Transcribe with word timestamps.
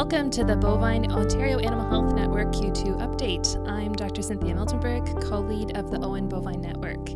Welcome 0.00 0.30
to 0.30 0.44
the 0.44 0.56
Bovine 0.56 1.12
Ontario 1.12 1.58
Animal 1.58 1.86
Health 1.86 2.14
Network 2.14 2.54
Q2 2.54 3.00
update. 3.06 3.68
I'm 3.68 3.92
Dr. 3.92 4.22
Cynthia 4.22 4.54
Miltenburg, 4.54 5.22
co 5.28 5.40
lead 5.40 5.76
of 5.76 5.90
the 5.90 5.98
OAHN 5.98 6.26
Bovine 6.26 6.62
Network. 6.62 7.10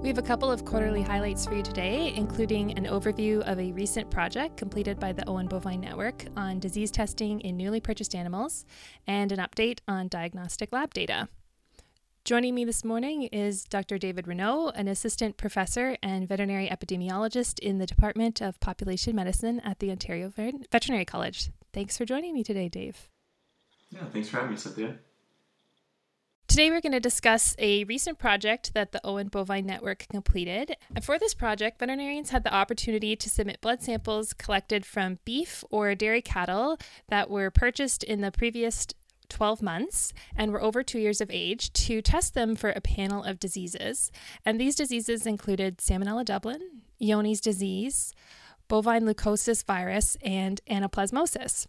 We 0.00 0.06
have 0.06 0.16
a 0.16 0.22
couple 0.22 0.48
of 0.48 0.64
quarterly 0.64 1.02
highlights 1.02 1.44
for 1.44 1.56
you 1.56 1.62
today, 1.64 2.14
including 2.14 2.78
an 2.78 2.84
overview 2.84 3.40
of 3.50 3.58
a 3.58 3.72
recent 3.72 4.12
project 4.12 4.56
completed 4.56 5.00
by 5.00 5.10
the 5.12 5.24
OAHN 5.26 5.48
Bovine 5.48 5.80
Network 5.80 6.26
on 6.36 6.60
disease 6.60 6.92
testing 6.92 7.40
in 7.40 7.56
newly 7.56 7.80
purchased 7.80 8.14
animals, 8.14 8.64
and 9.08 9.32
an 9.32 9.40
update 9.40 9.80
on 9.88 10.06
diagnostic 10.06 10.72
lab 10.72 10.94
data. 10.94 11.28
Joining 12.24 12.54
me 12.54 12.64
this 12.64 12.84
morning 12.84 13.24
is 13.24 13.64
Dr. 13.64 13.98
David 13.98 14.28
Renaud, 14.28 14.68
an 14.76 14.86
assistant 14.86 15.36
professor 15.36 15.96
and 16.00 16.28
veterinary 16.28 16.68
epidemiologist 16.68 17.58
in 17.58 17.78
the 17.78 17.86
Department 17.86 18.40
of 18.40 18.60
Population 18.60 19.16
Medicine 19.16 19.58
at 19.64 19.80
the 19.80 19.90
Ontario 19.90 20.32
Veterinary 20.70 21.04
College. 21.04 21.50
Thanks 21.72 21.96
for 21.96 22.04
joining 22.04 22.34
me 22.34 22.42
today, 22.42 22.68
Dave. 22.68 23.08
Yeah, 23.90 24.04
thanks 24.12 24.28
for 24.28 24.36
having 24.36 24.52
me, 24.52 24.56
Cynthia. 24.56 24.96
Today, 26.48 26.68
we're 26.68 26.80
going 26.80 26.90
to 26.92 27.00
discuss 27.00 27.54
a 27.60 27.84
recent 27.84 28.18
project 28.18 28.74
that 28.74 28.90
the 28.90 29.00
OAHN 29.04 29.30
Bovine 29.30 29.66
Network 29.66 30.08
completed. 30.10 30.76
And 30.92 31.04
for 31.04 31.16
this 31.16 31.32
project, 31.32 31.78
veterinarians 31.78 32.30
had 32.30 32.42
the 32.42 32.52
opportunity 32.52 33.14
to 33.14 33.30
submit 33.30 33.60
blood 33.60 33.82
samples 33.82 34.32
collected 34.32 34.84
from 34.84 35.20
beef 35.24 35.62
or 35.70 35.94
dairy 35.94 36.22
cattle 36.22 36.76
that 37.08 37.30
were 37.30 37.52
purchased 37.52 38.02
in 38.02 38.20
the 38.20 38.32
previous 38.32 38.88
12 39.28 39.62
months 39.62 40.12
and 40.34 40.52
were 40.52 40.60
over 40.60 40.82
two 40.82 40.98
years 40.98 41.20
of 41.20 41.30
age 41.30 41.72
to 41.72 42.02
test 42.02 42.34
them 42.34 42.56
for 42.56 42.70
a 42.70 42.80
panel 42.80 43.22
of 43.22 43.38
diseases. 43.38 44.10
And 44.44 44.60
these 44.60 44.74
diseases 44.74 45.26
included 45.26 45.78
Salmonella 45.78 46.24
Dublin, 46.24 46.82
Johne's 47.00 47.40
disease, 47.40 48.12
bovine 48.70 49.04
leukosis 49.04 49.64
virus, 49.66 50.16
and 50.22 50.60
anaplasmosis. 50.70 51.66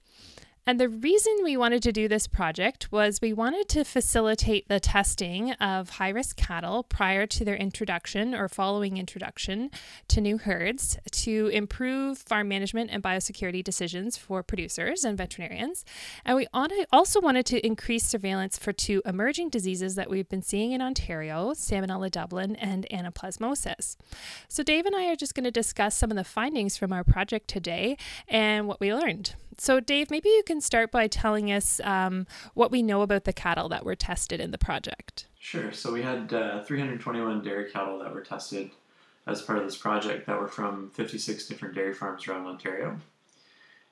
And 0.72 0.80
the 0.80 0.88
reason 0.88 1.36
we 1.44 1.58
wanted 1.58 1.84
to 1.84 1.92
do 1.92 2.08
this 2.08 2.28
project 2.28 2.94
was 2.94 3.20
we 3.22 3.34
wanted 3.34 3.68
to 3.68 3.84
facilitate 3.84 4.70
the 4.70 4.80
testing 4.80 5.52
of 5.56 5.90
high 5.90 6.08
risk 6.08 6.38
cattle 6.38 6.84
prior 6.84 7.28
to 7.28 7.44
their 7.44 7.58
introduction 7.58 8.34
or 8.34 8.48
following 8.48 8.96
introduction 8.96 9.70
to 10.08 10.22
new 10.22 10.38
herds 10.38 10.98
to 11.12 11.48
improve 11.48 12.20
farm 12.20 12.48
management 12.48 12.90
and 12.90 13.04
biosecurity 13.04 13.62
decisions 13.62 14.16
for 14.16 14.44
producers 14.44 15.04
and 15.04 15.18
veterinarians. 15.18 15.84
And 16.24 16.38
we 16.38 16.48
also 16.54 17.20
wanted 17.20 17.46
to 17.48 17.66
increase 17.68 18.08
surveillance 18.08 18.58
for 18.58 18.72
two 18.72 19.02
emerging 19.06 19.50
diseases 19.50 19.96
that 19.96 20.10
we've 20.10 20.30
been 20.30 20.42
seeing 20.42 20.72
in 20.72 20.82
Ontario 20.82 21.52
Salmonella 21.52 22.10
Dublin 22.10 22.56
and 22.56 22.88
anaplasmosis. 22.90 23.98
So, 24.48 24.64
Dave 24.64 24.86
and 24.86 24.96
I 24.96 25.08
are 25.08 25.18
just 25.18 25.36
going 25.36 25.44
to 25.44 25.52
discuss 25.52 25.98
some 25.98 26.12
of 26.12 26.16
the 26.16 26.24
findings 26.24 26.78
from 26.78 26.94
our 26.94 27.04
project 27.04 27.50
today 27.50 27.98
and 28.30 28.70
what 28.70 28.80
we 28.80 28.96
learned. 28.96 29.36
So, 29.58 29.80
Dave, 29.80 30.10
maybe 30.10 30.30
you 30.30 30.44
can 30.46 30.62
start 30.62 30.92
by 30.92 31.08
telling 31.08 31.52
us 31.52 31.80
um, 31.84 32.26
what 32.54 32.72
we 32.72 32.82
know 32.82 33.02
about 33.02 33.26
the 33.26 33.34
cattle 33.34 33.70
that 33.70 33.86
were 33.86 33.96
tested 33.96 34.40
in 34.40 34.52
the 34.52 34.58
project. 34.58 35.28
Sure. 35.40 35.72
So, 35.72 35.92
we 35.92 36.02
had 36.02 36.34
uh, 36.34 36.64
321 36.64 37.44
dairy 37.44 37.70
cattle 37.72 38.00
that 38.00 38.14
were 38.14 38.22
tested 38.22 38.72
as 39.28 39.42
part 39.42 39.60
of 39.60 39.66
this 39.66 39.78
project 39.78 40.26
that 40.28 40.40
were 40.40 40.48
from 40.48 40.90
56 40.92 41.48
different 41.48 41.76
dairy 41.76 41.94
farms 41.94 42.28
around 42.28 42.48
Ontario. 42.48 42.98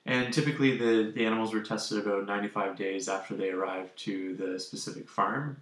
And 0.06 0.32
typically, 0.32 0.76
the, 0.76 1.12
the 1.14 1.26
animals 1.26 1.52
were 1.52 1.60
tested 1.60 1.98
about 1.98 2.26
95 2.26 2.76
days 2.76 3.08
after 3.08 3.34
they 3.34 3.50
arrived 3.50 3.96
to 3.98 4.34
the 4.34 4.58
specific 4.58 5.08
farm. 5.08 5.60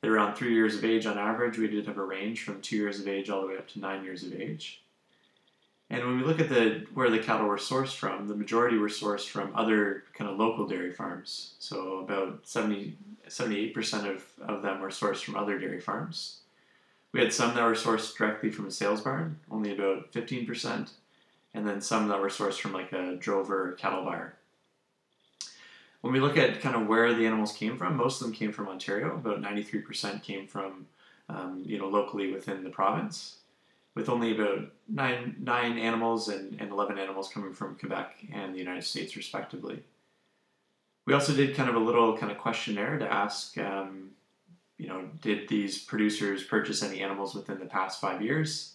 They're 0.00 0.14
around 0.14 0.34
three 0.34 0.54
years 0.54 0.74
of 0.74 0.84
age 0.84 1.06
on 1.06 1.18
average. 1.18 1.58
We 1.58 1.68
did 1.68 1.86
have 1.86 1.98
a 1.98 2.04
range 2.04 2.42
from 2.42 2.60
two 2.60 2.76
years 2.76 3.00
of 3.00 3.08
age 3.08 3.28
all 3.28 3.42
the 3.42 3.48
way 3.48 3.58
up 3.58 3.68
to 3.68 3.80
nine 3.80 4.04
years 4.04 4.22
of 4.22 4.34
age. 4.34 4.82
And 5.88 6.04
when 6.04 6.18
we 6.18 6.24
look 6.24 6.40
at 6.40 6.48
the 6.48 6.84
where 6.94 7.10
the 7.10 7.18
cattle 7.18 7.46
were 7.46 7.58
sourced 7.58 7.94
from, 7.94 8.26
the 8.26 8.34
majority 8.34 8.76
were 8.76 8.88
sourced 8.88 9.28
from 9.28 9.54
other 9.54 10.04
kind 10.14 10.28
of 10.28 10.36
local 10.36 10.66
dairy 10.66 10.92
farms. 10.92 11.54
So 11.60 12.00
about 12.00 12.40
70, 12.42 12.96
78% 13.28 14.16
of, 14.16 14.24
of 14.40 14.62
them 14.62 14.80
were 14.80 14.88
sourced 14.88 15.22
from 15.22 15.36
other 15.36 15.58
dairy 15.58 15.80
farms. 15.80 16.40
We 17.12 17.20
had 17.20 17.32
some 17.32 17.54
that 17.54 17.64
were 17.64 17.74
sourced 17.74 18.16
directly 18.16 18.50
from 18.50 18.66
a 18.66 18.70
sales 18.70 19.00
barn, 19.00 19.38
only 19.50 19.72
about 19.72 20.12
15%, 20.12 20.90
and 21.54 21.66
then 21.66 21.80
some 21.80 22.08
that 22.08 22.20
were 22.20 22.28
sourced 22.28 22.58
from 22.58 22.72
like 22.72 22.92
a 22.92 23.14
drover 23.14 23.72
cattle 23.78 24.04
buyer. 24.04 24.34
When 26.00 26.12
we 26.12 26.20
look 26.20 26.36
at 26.36 26.60
kind 26.60 26.74
of 26.76 26.88
where 26.88 27.14
the 27.14 27.26
animals 27.26 27.52
came 27.52 27.78
from, 27.78 27.96
most 27.96 28.20
of 28.20 28.26
them 28.26 28.36
came 28.36 28.52
from 28.52 28.68
Ontario. 28.68 29.14
About 29.14 29.40
93% 29.40 30.22
came 30.22 30.46
from, 30.46 30.86
um, 31.28 31.62
you 31.64 31.78
know, 31.78 31.88
locally 31.88 32.32
within 32.32 32.64
the 32.64 32.70
province 32.70 33.36
with 33.96 34.10
only 34.10 34.36
about 34.38 34.70
nine 34.88 35.34
nine 35.40 35.78
animals 35.78 36.28
and, 36.28 36.60
and 36.60 36.70
11 36.70 36.98
animals 36.98 37.28
coming 37.28 37.52
from 37.52 37.74
Quebec 37.76 38.26
and 38.32 38.54
the 38.54 38.58
United 38.58 38.84
States, 38.84 39.16
respectively. 39.16 39.82
We 41.06 41.14
also 41.14 41.34
did 41.34 41.56
kind 41.56 41.70
of 41.70 41.76
a 41.76 41.80
little 41.80 42.16
kind 42.16 42.30
of 42.30 42.38
questionnaire 42.38 42.98
to 42.98 43.12
ask, 43.12 43.56
um, 43.58 44.10
you 44.76 44.88
know, 44.88 45.08
did 45.22 45.48
these 45.48 45.78
producers 45.78 46.44
purchase 46.44 46.82
any 46.82 47.00
animals 47.00 47.34
within 47.34 47.58
the 47.58 47.64
past 47.64 48.00
five 48.00 48.22
years? 48.22 48.74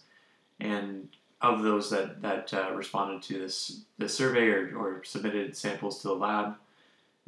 And 0.59 1.09
of 1.39 1.61
those 1.61 1.89
that 1.91 2.21
that 2.23 2.53
uh, 2.53 2.71
responded 2.73 3.21
to 3.23 3.39
this 3.39 3.81
this 3.99 4.15
survey 4.15 4.47
or, 4.47 4.75
or 4.75 5.03
submitted 5.03 5.55
samples 5.55 6.01
to 6.01 6.07
the 6.07 6.15
lab, 6.15 6.55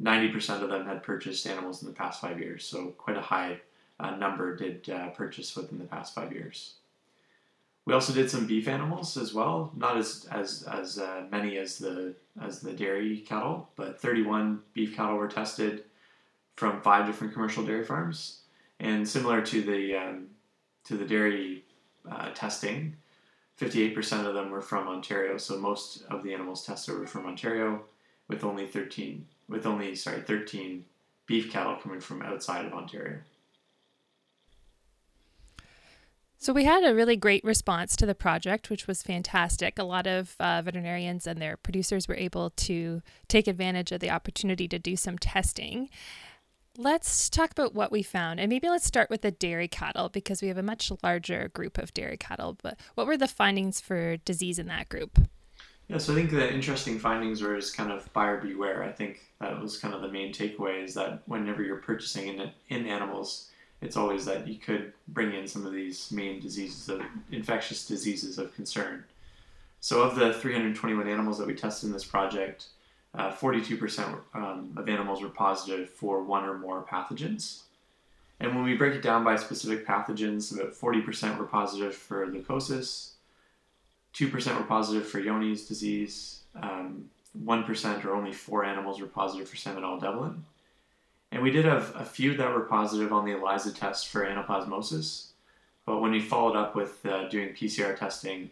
90% 0.02 0.62
of 0.62 0.68
them 0.68 0.84
had 0.84 1.04
purchased 1.04 1.46
animals 1.46 1.80
in 1.82 1.88
the 1.88 1.94
past 1.94 2.20
five 2.20 2.40
years. 2.40 2.64
So 2.64 2.88
quite 2.98 3.16
a 3.16 3.22
high 3.22 3.60
uh, 4.00 4.16
number 4.16 4.56
did 4.56 4.90
uh, 4.90 5.10
purchase 5.10 5.54
within 5.54 5.78
the 5.78 5.84
past 5.84 6.12
five 6.12 6.32
years. 6.32 6.74
We 7.86 7.92
also 7.92 8.14
did 8.14 8.30
some 8.30 8.46
beef 8.46 8.66
animals 8.66 9.16
as 9.16 9.34
well, 9.34 9.72
not 9.76 9.98
as 9.98 10.26
as 10.30 10.62
as 10.62 10.98
uh, 10.98 11.24
many 11.30 11.58
as 11.58 11.78
the 11.78 12.14
as 12.40 12.60
the 12.60 12.72
dairy 12.72 13.18
cattle, 13.18 13.68
but 13.76 14.00
31 14.00 14.62
beef 14.72 14.96
cattle 14.96 15.16
were 15.16 15.28
tested 15.28 15.84
from 16.56 16.80
five 16.80 17.06
different 17.06 17.34
commercial 17.34 17.64
dairy 17.64 17.84
farms, 17.84 18.40
and 18.80 19.06
similar 19.06 19.42
to 19.42 19.62
the 19.62 19.96
um, 19.96 20.28
to 20.84 20.96
the 20.96 21.04
dairy 21.04 21.64
uh, 22.10 22.30
testing, 22.34 22.94
58% 23.60 24.26
of 24.26 24.34
them 24.34 24.50
were 24.50 24.60
from 24.60 24.88
Ontario. 24.88 25.38
So 25.38 25.58
most 25.58 26.04
of 26.10 26.22
the 26.22 26.34
animals 26.34 26.64
tested 26.64 26.98
were 26.98 27.06
from 27.06 27.26
Ontario, 27.26 27.82
with 28.28 28.44
only 28.44 28.66
13 28.66 29.26
with 29.48 29.66
only 29.66 29.94
sorry 29.94 30.20
13 30.20 30.84
beef 31.26 31.52
cattle 31.52 31.76
coming 31.76 32.00
from 32.00 32.22
outside 32.22 32.64
of 32.64 32.72
Ontario. 32.72 33.18
So 36.44 36.52
we 36.52 36.64
had 36.64 36.84
a 36.84 36.94
really 36.94 37.16
great 37.16 37.42
response 37.42 37.96
to 37.96 38.04
the 38.04 38.14
project, 38.14 38.68
which 38.68 38.86
was 38.86 39.02
fantastic. 39.02 39.78
A 39.78 39.82
lot 39.82 40.06
of 40.06 40.36
uh, 40.38 40.60
veterinarians 40.60 41.26
and 41.26 41.40
their 41.40 41.56
producers 41.56 42.06
were 42.06 42.16
able 42.16 42.50
to 42.50 43.00
take 43.28 43.46
advantage 43.46 43.92
of 43.92 44.00
the 44.00 44.10
opportunity 44.10 44.68
to 44.68 44.78
do 44.78 44.94
some 44.94 45.16
testing. 45.16 45.88
Let's 46.76 47.30
talk 47.30 47.50
about 47.50 47.74
what 47.74 47.90
we 47.90 48.02
found, 48.02 48.40
and 48.40 48.50
maybe 48.50 48.68
let's 48.68 48.84
start 48.84 49.08
with 49.08 49.22
the 49.22 49.30
dairy 49.30 49.68
cattle 49.68 50.10
because 50.10 50.42
we 50.42 50.48
have 50.48 50.58
a 50.58 50.62
much 50.62 50.92
larger 51.02 51.48
group 51.54 51.78
of 51.78 51.94
dairy 51.94 52.18
cattle. 52.18 52.58
But 52.62 52.78
what 52.94 53.06
were 53.06 53.16
the 53.16 53.26
findings 53.26 53.80
for 53.80 54.18
disease 54.18 54.58
in 54.58 54.66
that 54.66 54.90
group? 54.90 55.18
Yeah, 55.88 55.96
so 55.96 56.12
I 56.12 56.16
think 56.16 56.30
the 56.30 56.52
interesting 56.52 56.98
findings 56.98 57.40
were 57.40 57.56
is 57.56 57.70
kind 57.70 57.90
of 57.90 58.12
buyer 58.12 58.36
beware. 58.36 58.82
I 58.82 58.92
think 58.92 59.30
that 59.40 59.58
was 59.62 59.78
kind 59.78 59.94
of 59.94 60.02
the 60.02 60.12
main 60.12 60.30
takeaway 60.30 60.84
is 60.84 60.92
that 60.92 61.22
whenever 61.24 61.62
you're 61.62 61.76
purchasing 61.76 62.28
in 62.28 62.50
in 62.68 62.86
animals, 62.86 63.48
it's 63.84 63.96
always 63.98 64.24
that 64.24 64.48
you 64.48 64.56
could 64.56 64.94
bring 65.08 65.34
in 65.34 65.46
some 65.46 65.66
of 65.66 65.72
these 65.72 66.10
main 66.10 66.40
diseases 66.40 66.88
of 66.88 67.02
infectious 67.30 67.86
diseases 67.86 68.38
of 68.38 68.54
concern. 68.54 69.04
So, 69.80 70.02
of 70.02 70.16
the 70.16 70.32
321 70.32 71.06
animals 71.06 71.38
that 71.38 71.46
we 71.46 71.54
tested 71.54 71.88
in 71.88 71.92
this 71.92 72.04
project, 72.04 72.68
uh, 73.14 73.30
42% 73.30 74.18
um, 74.32 74.72
of 74.76 74.88
animals 74.88 75.22
were 75.22 75.28
positive 75.28 75.90
for 75.90 76.22
one 76.22 76.44
or 76.44 76.58
more 76.58 76.82
pathogens. 76.90 77.64
And 78.40 78.54
when 78.54 78.64
we 78.64 78.74
break 78.74 78.94
it 78.94 79.02
down 79.02 79.22
by 79.22 79.36
specific 79.36 79.86
pathogens, 79.86 80.52
about 80.52 80.72
40% 80.72 81.38
were 81.38 81.44
positive 81.44 81.94
for 81.94 82.26
leukosis, 82.26 83.10
2% 84.14 84.58
were 84.58 84.64
positive 84.64 85.06
for 85.06 85.20
Johne's 85.20 85.66
disease, 85.66 86.40
um, 86.60 87.10
1% 87.44 88.04
or 88.04 88.14
only 88.14 88.32
four 88.32 88.64
animals 88.64 89.00
were 89.00 89.06
positive 89.06 89.48
for 89.48 89.56
Salmonella 89.56 90.00
Dublin, 90.00 90.44
and 91.32 91.42
we 91.42 91.50
did 91.50 91.64
have 91.64 91.92
a 91.96 92.04
few 92.04 92.36
that 92.36 92.52
were 92.52 92.62
positive 92.62 93.12
on 93.12 93.24
the 93.24 93.32
ELISA 93.32 93.72
test 93.72 94.08
for 94.08 94.24
anaplasmosis, 94.24 95.28
but 95.86 96.00
when 96.00 96.12
we 96.12 96.20
followed 96.20 96.56
up 96.56 96.74
with 96.74 97.04
uh, 97.06 97.28
doing 97.28 97.50
PCR 97.50 97.98
testing, 97.98 98.50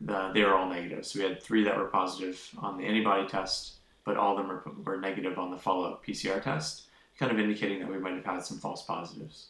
the, 0.00 0.30
they 0.32 0.42
were 0.42 0.54
all 0.54 0.68
negative. 0.68 1.06
So 1.06 1.20
we 1.20 1.26
had 1.26 1.42
three 1.42 1.64
that 1.64 1.76
were 1.76 1.86
positive 1.86 2.50
on 2.58 2.78
the 2.78 2.84
antibody 2.84 3.28
test, 3.28 3.74
but 4.04 4.16
all 4.16 4.36
of 4.36 4.38
them 4.38 4.48
were, 4.48 4.62
were 4.84 5.00
negative 5.00 5.38
on 5.38 5.50
the 5.50 5.58
follow 5.58 5.84
up 5.84 6.04
PCR 6.04 6.42
test, 6.42 6.84
kind 7.18 7.30
of 7.30 7.38
indicating 7.38 7.80
that 7.80 7.90
we 7.90 7.98
might 7.98 8.14
have 8.14 8.24
had 8.24 8.44
some 8.44 8.58
false 8.58 8.82
positives. 8.82 9.48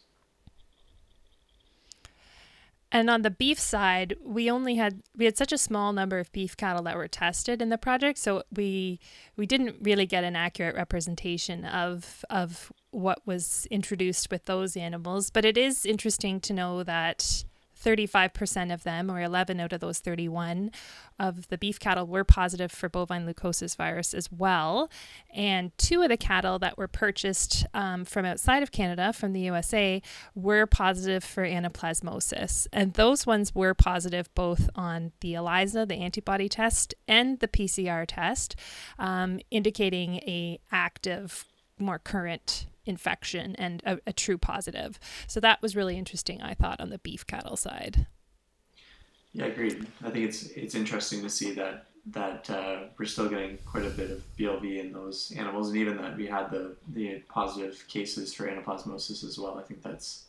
And 2.91 3.09
on 3.09 3.23
the 3.23 3.31
beef 3.31 3.59
side, 3.59 4.15
we 4.23 4.49
only 4.49 4.75
had 4.75 5.01
we 5.15 5.25
had 5.25 5.37
such 5.37 5.51
a 5.51 5.57
small 5.57 5.91
number 5.91 6.19
of 6.19 6.31
beef 6.31 6.55
cattle 6.55 6.83
that 6.83 6.95
were 6.95 7.07
tested 7.07 7.61
in 7.61 7.69
the 7.69 7.77
project, 7.77 8.19
so 8.19 8.43
we 8.55 8.99
we 9.35 9.45
didn't 9.45 9.77
really 9.81 10.05
get 10.05 10.23
an 10.23 10.35
accurate 10.35 10.75
representation 10.75 11.65
of 11.65 12.23
of 12.29 12.71
what 12.91 13.25
was 13.25 13.67
introduced 13.71 14.31
with 14.31 14.45
those 14.45 14.77
animals. 14.77 15.29
But 15.29 15.45
it 15.45 15.57
is 15.57 15.85
interesting 15.85 16.39
to 16.41 16.53
know 16.53 16.83
that 16.83 17.43
35% 17.85 18.73
of 18.73 18.83
them, 18.83 19.11
or 19.11 19.21
11 19.21 19.59
out 19.59 19.71
of 19.71 19.79
those 19.79 19.99
31 19.99 20.71
of 21.19 21.47
the 21.49 21.57
beef 21.57 21.79
cattle, 21.79 22.07
were 22.07 22.23
positive 22.23 22.71
for 22.71 22.89
bovine 22.89 23.27
leukosis 23.27 23.75
virus 23.75 24.13
as 24.13 24.31
well. 24.31 24.89
And 25.33 25.77
two 25.77 26.01
of 26.01 26.09
the 26.09 26.17
cattle 26.17 26.57
that 26.59 26.77
were 26.77 26.87
purchased 26.87 27.65
um, 27.73 28.03
from 28.03 28.25
outside 28.25 28.63
of 28.63 28.71
Canada, 28.71 29.13
from 29.13 29.33
the 29.33 29.41
USA, 29.41 30.01
were 30.33 30.65
positive 30.65 31.23
for 31.23 31.45
anaplasmosis. 31.45 32.67
And 32.73 32.93
those 32.93 33.27
ones 33.27 33.53
were 33.53 33.73
positive 33.73 34.33
both 34.33 34.69
on 34.75 35.11
the 35.19 35.35
ELISA, 35.35 35.85
the 35.85 35.95
antibody 35.95 36.49
test, 36.49 36.95
and 37.07 37.39
the 37.39 37.47
PCR 37.47 38.05
test, 38.07 38.55
um, 38.97 39.39
indicating 39.51 40.15
a 40.15 40.59
active, 40.71 41.45
more 41.77 41.99
current 41.99 42.65
infection 42.85 43.55
and 43.57 43.81
a, 43.85 43.99
a 44.07 44.13
true 44.13 44.37
positive. 44.37 44.99
So 45.27 45.39
that 45.39 45.61
was 45.61 45.75
really 45.75 45.97
interesting, 45.97 46.41
I 46.41 46.53
thought, 46.53 46.79
on 46.79 46.89
the 46.89 46.99
beef 46.99 47.25
cattle 47.25 47.57
side. 47.57 48.07
Yeah, 49.33 49.45
agreed. 49.45 49.85
I 50.03 50.09
think 50.09 50.25
it's 50.25 50.43
it's 50.51 50.75
interesting 50.75 51.21
to 51.21 51.29
see 51.29 51.51
that 51.53 51.87
that 52.07 52.49
uh, 52.49 52.79
we're 52.97 53.05
still 53.05 53.27
getting 53.27 53.57
quite 53.65 53.85
a 53.85 53.89
bit 53.89 54.11
of 54.11 54.23
BLV 54.37 54.79
in 54.79 54.93
those 54.93 55.33
animals, 55.35 55.69
and 55.69 55.77
even 55.77 55.97
that 55.97 56.15
we 56.15 56.27
had 56.27 56.51
the 56.51 56.75
the 56.93 57.19
positive 57.27 57.83
cases 57.87 58.33
for 58.33 58.47
anaplasmosis 58.47 59.23
as 59.23 59.37
well. 59.37 59.57
I 59.57 59.63
think 59.63 59.81
that's 59.81 60.25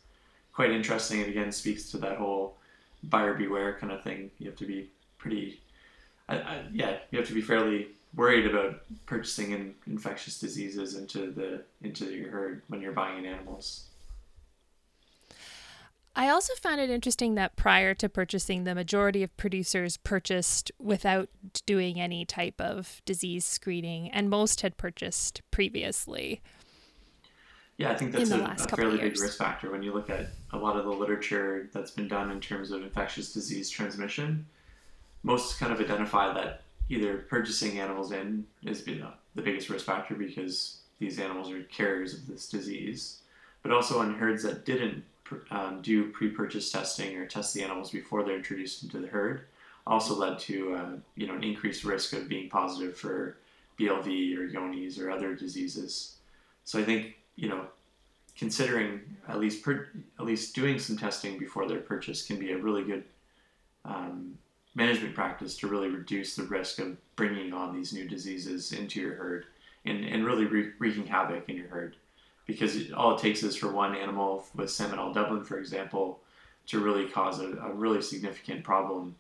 quite 0.53 0.71
interesting, 0.71 1.21
and 1.21 1.31
again 1.31 1.53
speaks 1.53 1.91
to 1.91 1.99
that 1.99 2.17
whole 2.17 2.57
buyer 3.05 3.35
beware 3.35 3.77
kind 3.79 3.93
of 3.93 4.03
thing. 4.03 4.31
You 4.39 4.47
have 4.51 4.59
to 4.59 4.67
be 4.67 4.91
pretty, 5.19 5.61
I, 6.29 6.37
I, 6.39 6.65
yeah, 6.73 6.97
you 7.11 7.19
have 7.19 7.29
to 7.29 7.35
be 7.35 7.43
fairly 7.43 7.89
worried 8.15 8.47
about 8.47 8.81
purchasing 9.07 9.53
in 9.53 9.75
infectious 9.87 10.39
diseases 10.39 10.95
into 10.95 11.31
the 11.31 11.63
into 11.83 12.07
your 12.07 12.31
herd 12.31 12.63
when 12.69 12.81
you're 12.81 12.93
buying 12.93 13.19
in 13.19 13.27
animals. 13.27 13.87
I 16.19 16.31
also 16.31 16.55
found 16.55 16.81
it 16.81 16.89
interesting 16.89 17.35
that 17.35 17.57
prior 17.57 17.93
to 17.93 18.09
purchasing, 18.09 18.65
the 18.65 18.75
majority 18.75 19.23
of 19.23 19.37
producers 19.37 19.99
purchased 19.99 20.73
without 20.79 21.29
doing 21.67 22.01
any 22.01 22.25
type 22.25 22.59
of 22.59 23.03
disease 23.05 23.45
screening, 23.45 24.11
and 24.11 24.31
most 24.31 24.63
had 24.63 24.79
purchased 24.79 25.43
previously. 25.51 26.41
Yeah, 27.77 27.91
I 27.91 27.97
think 27.97 28.13
that's 28.13 28.31
a, 28.31 28.41
a 28.43 28.77
fairly 28.77 28.97
big 28.97 29.21
risk 29.21 29.37
factor 29.37 29.71
when 29.71 29.83
you 29.83 29.93
look 29.93 30.09
at 30.09 30.31
a 30.55 30.57
lot 30.57 30.79
of 30.79 30.87
the 30.87 30.91
literature 30.91 31.69
that's 31.75 31.91
been 31.91 32.09
done 32.09 32.31
in 32.31 32.41
terms 32.41 32.71
of 32.71 32.83
infectious 32.83 33.35
disease 33.35 33.69
transmission. 33.69 34.47
Most 35.23 35.59
kind 35.59 35.71
of 35.71 35.81
identify 35.81 36.33
that 36.33 36.63
either 36.89 37.19
purchasing 37.19 37.79
animals 37.79 38.13
in 38.13 38.47
is 38.65 38.87
you 38.87 38.97
know, 38.97 39.13
the 39.35 39.43
biggest 39.43 39.69
risk 39.69 39.87
factor 39.87 40.15
because 40.15 40.79
these 40.99 41.19
animals 41.19 41.51
are 41.51 41.63
carriers 41.65 42.15
of 42.15 42.27
this 42.27 42.49
disease, 42.49 43.21
but 43.63 43.73
also 43.73 43.99
on 43.99 44.15
herds 44.15 44.43
that 44.43 44.65
didn't 44.65 45.05
um, 45.51 45.83
do 45.83 46.11
pre-purchase 46.13 46.71
testing 46.71 47.17
or 47.17 47.27
test 47.27 47.53
the 47.53 47.63
animals 47.63 47.91
before 47.91 48.23
they're 48.23 48.37
introduced 48.37 48.83
into 48.83 48.99
the 48.99 49.09
herd 49.09 49.47
also 49.87 50.15
led 50.15 50.39
to 50.39 50.75
uh, 50.75 50.91
you 51.15 51.27
know 51.27 51.35
an 51.35 51.45
increased 51.45 51.85
risk 51.85 52.13
of 52.13 52.29
being 52.29 52.49
positive 52.49 52.97
for 52.97 53.37
BLV 53.79 54.37
or 54.37 54.49
Johne's 54.49 54.99
or 54.99 55.11
other 55.11 55.35
diseases. 55.35 56.17
So 56.65 56.79
I 56.79 56.85
think 56.85 57.17
you 57.37 57.49
know 57.49 57.67
considering 58.37 59.01
at 59.29 59.39
least 59.39 59.65
per, 59.65 59.89
at 60.19 60.27
least 60.27 60.55
doing 60.55 60.79
some 60.79 60.97
testing 60.97 61.39
before 61.39 61.69
their 61.69 61.81
purchase 61.81 62.27
can 62.27 62.39
be 62.39 62.53
a 62.53 62.59
really 62.59 62.85
good 62.85 63.05
um, 63.85 64.37
management 64.77 65.15
practice 65.15 65.57
to 65.57 65.67
really 65.67 65.89
reduce 65.89 66.37
the 66.37 66.45
risk 66.45 66.79
of 66.79 66.97
bringing 67.17 67.53
on 67.53 67.75
these 67.75 67.93
new 67.93 68.07
diseases 68.07 68.73
into 68.73 69.01
your 69.01 69.15
herd 69.15 69.47
and, 69.87 70.05
and 70.05 70.25
really 70.25 70.45
re- 70.45 70.73
wreaking 70.79 71.07
havoc 71.07 71.49
in 71.49 71.57
your 71.57 71.69
herd. 71.69 71.97
Because 72.47 72.77
it, 72.77 72.93
all 72.93 73.17
it 73.17 73.21
takes 73.21 73.43
is 73.43 73.57
for 73.57 73.73
one 73.73 73.97
animal 73.97 74.45
with 74.55 74.69
Salmonella 74.69 75.15
Dublin, 75.15 75.43
for 75.43 75.59
example, 75.59 76.21
to 76.67 76.79
really 76.79 77.09
cause 77.09 77.41
a, 77.41 77.57
a 77.57 77.73
really 77.73 78.03
significant 78.03 78.63
problem 78.63 79.17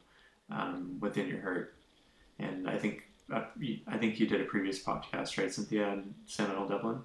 um, 0.50 0.98
within 1.00 1.26
your 1.26 1.40
herd. 1.40 1.68
And 2.38 2.68
I 2.68 2.78
think 2.78 3.04
uh, 3.32 3.42
I 3.88 3.96
think 3.96 4.20
you 4.20 4.28
did 4.28 4.40
a 4.40 4.44
previous 4.44 4.80
podcast, 4.80 5.36
right, 5.36 5.52
Cynthia, 5.52 5.88
on 5.88 6.14
Salmonella 6.28 6.68
Dublin. 6.68 6.98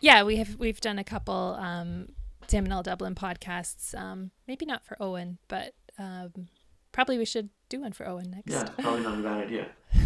Yeah, 0.00 0.22
we 0.22 0.36
have 0.36 0.56
we've 0.56 0.80
done 0.80 0.98
a 1.00 1.04
couple 1.04 1.56
um, 1.58 2.10
Salmonella 2.46 2.84
Dublin 2.84 3.14
podcasts. 3.14 3.98
Um, 3.98 4.30
maybe 4.46 4.66
not 4.66 4.84
for 4.84 4.96
OAHN, 5.00 5.38
but 5.48 5.74
um, 5.98 6.48
probably 6.92 7.18
we 7.18 7.24
should 7.24 7.50
do 7.68 7.80
one 7.80 7.92
for 7.92 8.04
OAHN 8.06 8.30
next. 8.30 8.52
Yeah, 8.52 8.64
probably 8.78 9.02
not 9.02 9.18
a 9.18 9.22
bad 9.22 9.44
idea. 9.46 9.66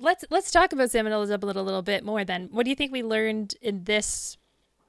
let's 0.00 0.24
let's 0.30 0.50
talk 0.50 0.72
about 0.72 0.90
Salmonella 0.90 1.28
Dublin 1.28 1.56
a 1.56 1.62
little 1.62 1.82
bit 1.82 2.04
more. 2.04 2.24
Then, 2.24 2.48
what 2.50 2.64
do 2.64 2.70
you 2.70 2.76
think 2.76 2.92
we 2.92 3.02
learned 3.02 3.54
in 3.60 3.84
this 3.84 4.36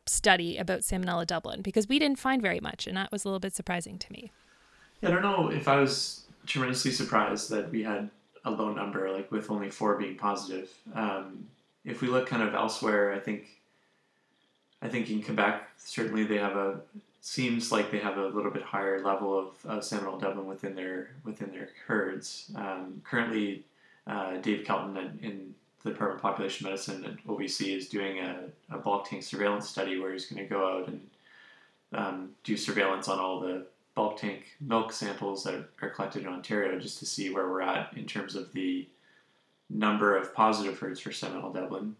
study 0.05 0.57
about 0.57 0.81
Salmonella 0.81 1.25
Dublin? 1.25 1.61
Because 1.61 1.87
we 1.87 1.99
didn't 1.99 2.19
find 2.19 2.41
very 2.41 2.59
much, 2.59 2.87
and 2.87 2.97
that 2.97 3.11
was 3.11 3.25
a 3.25 3.27
little 3.27 3.39
bit 3.39 3.55
surprising 3.55 3.97
to 3.99 4.11
me. 4.11 4.31
Yeah, 5.01 5.09
I 5.09 5.11
don't 5.13 5.21
know 5.21 5.49
if 5.49 5.67
I 5.67 5.79
was 5.79 6.25
tremendously 6.45 6.91
surprised 6.91 7.49
that 7.49 7.71
we 7.71 7.83
had 7.83 8.09
a 8.43 8.51
low 8.51 8.71
number, 8.71 9.11
like 9.11 9.31
with 9.31 9.49
only 9.49 9.69
four 9.69 9.95
being 9.95 10.15
positive. 10.15 10.71
Um, 10.93 11.47
if 11.83 12.01
we 12.01 12.07
look 12.07 12.27
kind 12.27 12.43
of 12.43 12.53
elsewhere, 12.53 13.13
I 13.13 13.19
think 13.19 13.47
I 14.81 14.87
think 14.87 15.09
in 15.09 15.23
Quebec 15.23 15.67
certainly 15.77 16.23
they 16.23 16.37
have 16.37 16.55
a 16.55 16.81
seems 17.25 17.71
like 17.71 17.89
they 17.89 17.97
have 17.97 18.17
a 18.17 18.27
little 18.27 18.51
bit 18.51 18.61
higher 18.61 19.03
level 19.03 19.37
of, 19.37 19.47
of 19.65 19.81
Salmonella 19.81 20.21
Dublin 20.21 20.45
within 20.45 20.75
their 20.75 21.09
within 21.23 21.49
their 21.49 21.69
herds. 21.87 22.51
Um, 22.55 23.01
currently, 23.03 23.65
uh, 24.05 24.37
Dave 24.37 24.63
Kelton 24.63 24.95
in 25.23 25.55
the 25.83 25.89
Department 25.89 26.19
of 26.19 26.21
Population 26.21 26.65
Medicine 26.65 27.03
at 27.03 27.25
OVC 27.25 27.75
is 27.75 27.89
doing 27.89 28.19
a, 28.19 28.43
a 28.69 28.77
bulk 28.77 29.09
tank 29.09 29.23
surveillance 29.23 29.67
study 29.67 29.99
where 29.99 30.13
he's 30.13 30.27
going 30.27 30.43
to 30.43 30.47
go 30.47 30.67
out 30.67 30.87
and 30.87 31.09
um, 31.93 32.29
do 32.43 32.55
surveillance 32.55 33.07
on 33.07 33.17
all 33.17 33.39
the 33.39 33.65
bulk 33.95 34.17
tank 34.17 34.55
milk 34.61 34.93
samples 34.93 35.43
that 35.45 35.55
are 35.81 35.89
collected 35.89 36.21
in 36.21 36.27
Ontario 36.27 36.77
just 36.79 36.99
to 36.99 37.07
see 37.07 37.31
where 37.31 37.49
we're 37.49 37.61
at 37.61 37.91
in 37.97 38.05
terms 38.05 38.35
of 38.35 38.53
the 38.53 38.87
number 39.71 40.15
of 40.15 40.31
positive 40.35 40.77
herds 40.77 40.99
for 40.99 41.09
Salmonella 41.09 41.55
Dublin. 41.55 41.95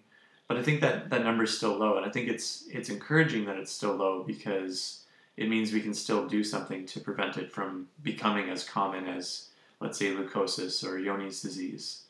But 0.48 0.58
I 0.58 0.62
think 0.62 0.82
that 0.82 1.10
that 1.10 1.24
number 1.24 1.46
is 1.46 1.58
still 1.58 1.76
low, 1.76 1.98
and 1.98 2.06
I 2.06 2.10
think 2.10 2.30
it's 2.30 2.66
it's 2.72 2.90
encouraging 2.90 3.46
that 3.46 3.58
it's 3.58 3.72
still 3.72 3.96
low 3.96 4.22
because 4.22 5.05
it 5.38 5.50
means 5.50 5.74
we 5.74 5.82
can 5.82 5.94
still 5.94 6.28
do 6.28 6.44
something 6.44 6.86
to 6.88 7.00
prevent 7.00 7.38
it 7.38 7.52
from 7.52 7.88
becoming 8.04 8.50
as 8.50 8.64
common 8.64 9.08
as, 9.08 9.50
let's 9.82 9.98
say, 9.98 10.14
leukosis 10.14 10.84
or 10.84 11.04
Johne's 11.04 11.42
disease. 11.42 12.04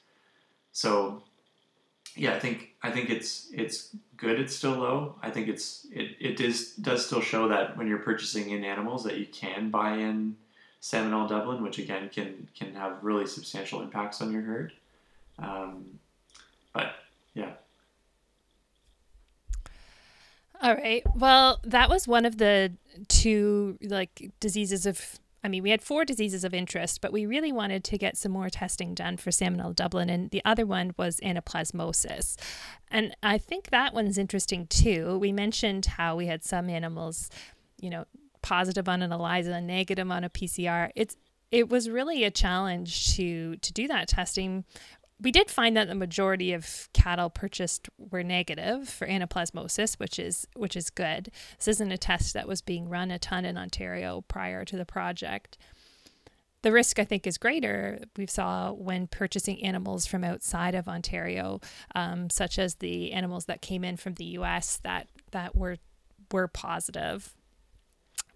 So, 0.71 1.23
yeah, 2.15 2.35
I 2.35 2.39
think 2.39 2.75
I 2.83 2.91
think 2.91 3.09
it's 3.09 3.49
it's 3.53 3.95
good. 4.15 4.39
It's 4.39 4.55
still 4.55 4.75
low. 4.75 5.15
I 5.21 5.31
think 5.31 5.47
it's 5.47 5.87
it 5.91 6.15
it 6.19 6.37
does 6.37 6.73
does 6.75 7.05
still 7.05 7.21
show 7.21 7.47
that 7.49 7.77
when 7.77 7.87
you're 7.87 7.97
purchasing 7.99 8.51
in 8.51 8.63
animals 8.63 9.03
that 9.03 9.17
you 9.17 9.25
can 9.25 9.69
buy 9.69 9.97
in 9.97 10.37
Salmonella 10.81 11.27
Dublin, 11.27 11.63
which 11.63 11.79
again 11.79 12.09
can 12.09 12.47
can 12.57 12.73
have 12.75 13.03
really 13.03 13.25
substantial 13.25 13.81
impacts 13.81 14.21
on 14.21 14.31
your 14.31 14.43
herd. 14.43 14.73
Um, 15.39 15.99
but 16.73 16.93
yeah. 17.33 17.53
All 20.61 20.75
right. 20.75 21.03
Well, 21.15 21.59
that 21.63 21.89
was 21.89 22.07
one 22.07 22.25
of 22.25 22.37
the 22.37 22.73
two 23.07 23.77
like 23.81 24.31
diseases 24.39 24.85
of 24.85 25.19
I 25.45 25.47
mean, 25.47 25.61
we 25.61 25.69
had 25.69 25.83
four 25.83 26.05
diseases 26.05 26.43
of 26.43 26.55
interest, 26.55 27.01
but 27.01 27.13
we 27.13 27.27
really 27.27 27.51
wanted 27.51 27.83
to 27.83 27.99
get 27.99 28.17
some 28.17 28.31
more 28.31 28.49
testing 28.49 28.95
done 28.95 29.17
for 29.17 29.29
Salmonella 29.29 29.75
Dublin, 29.75 30.09
and 30.09 30.31
the 30.31 30.41
other 30.43 30.65
one 30.65 30.95
was 30.97 31.19
anaplasmosis. 31.19 32.35
And 32.89 33.15
I 33.21 33.37
think 33.37 33.69
that 33.69 33.93
one's 33.93 34.17
interesting 34.17 34.65
too. 34.65 35.19
We 35.19 35.31
mentioned 35.31 35.85
how 35.85 36.15
we 36.15 36.25
had 36.25 36.43
some 36.43 36.67
animals, 36.67 37.29
you 37.79 37.91
know, 37.91 38.05
positive 38.41 38.89
on 38.89 39.03
an 39.03 39.11
ELISA, 39.11 39.61
negative 39.61 40.09
on 40.09 40.23
a 40.23 40.31
PCR. 40.31 40.89
It's 40.95 41.15
it 41.51 41.69
was 41.69 41.91
really 41.91 42.23
a 42.23 42.31
challenge 42.31 43.15
to 43.15 43.55
to 43.57 43.71
do 43.71 43.87
that 43.87 44.07
testing 44.07 44.65
we 45.19 45.31
did 45.31 45.49
find 45.49 45.77
that 45.77 45.87
the 45.87 45.95
majority 45.95 46.51
of 46.53 46.89
cattle 46.93 47.29
purchased 47.29 47.89
were 47.97 48.23
negative 48.23 48.89
for 48.89 49.07
anaplasmosis, 49.07 49.95
which 49.95 50.19
is 50.19 50.45
which 50.55 50.75
is 50.75 50.89
good. 50.89 51.31
This 51.57 51.69
isn't 51.69 51.91
a 51.91 51.97
test 51.97 52.33
that 52.33 52.47
was 52.47 52.61
being 52.61 52.89
run 52.89 53.11
a 53.11 53.19
ton 53.19 53.45
in 53.45 53.57
Ontario 53.57 54.21
prior 54.27 54.65
to 54.65 54.77
the 54.77 54.85
project. 54.85 55.57
The 56.63 56.71
risk, 56.71 56.97
I 56.97 57.05
think, 57.05 57.27
is 57.27 57.37
greater. 57.37 57.99
We 58.17 58.25
saw 58.25 58.71
when 58.71 59.07
purchasing 59.07 59.63
animals 59.63 60.07
from 60.07 60.23
outside 60.23 60.73
of 60.73 60.87
Ontario, 60.87 61.61
um, 61.93 62.29
such 62.29 62.57
as 62.57 62.75
the 62.75 63.13
animals 63.13 63.45
that 63.45 63.61
came 63.61 63.83
in 63.83 63.97
from 63.97 64.15
the 64.15 64.25
U.S. 64.25 64.77
that 64.83 65.07
that 65.31 65.55
were 65.55 65.77
were 66.31 66.47
positive 66.47 67.33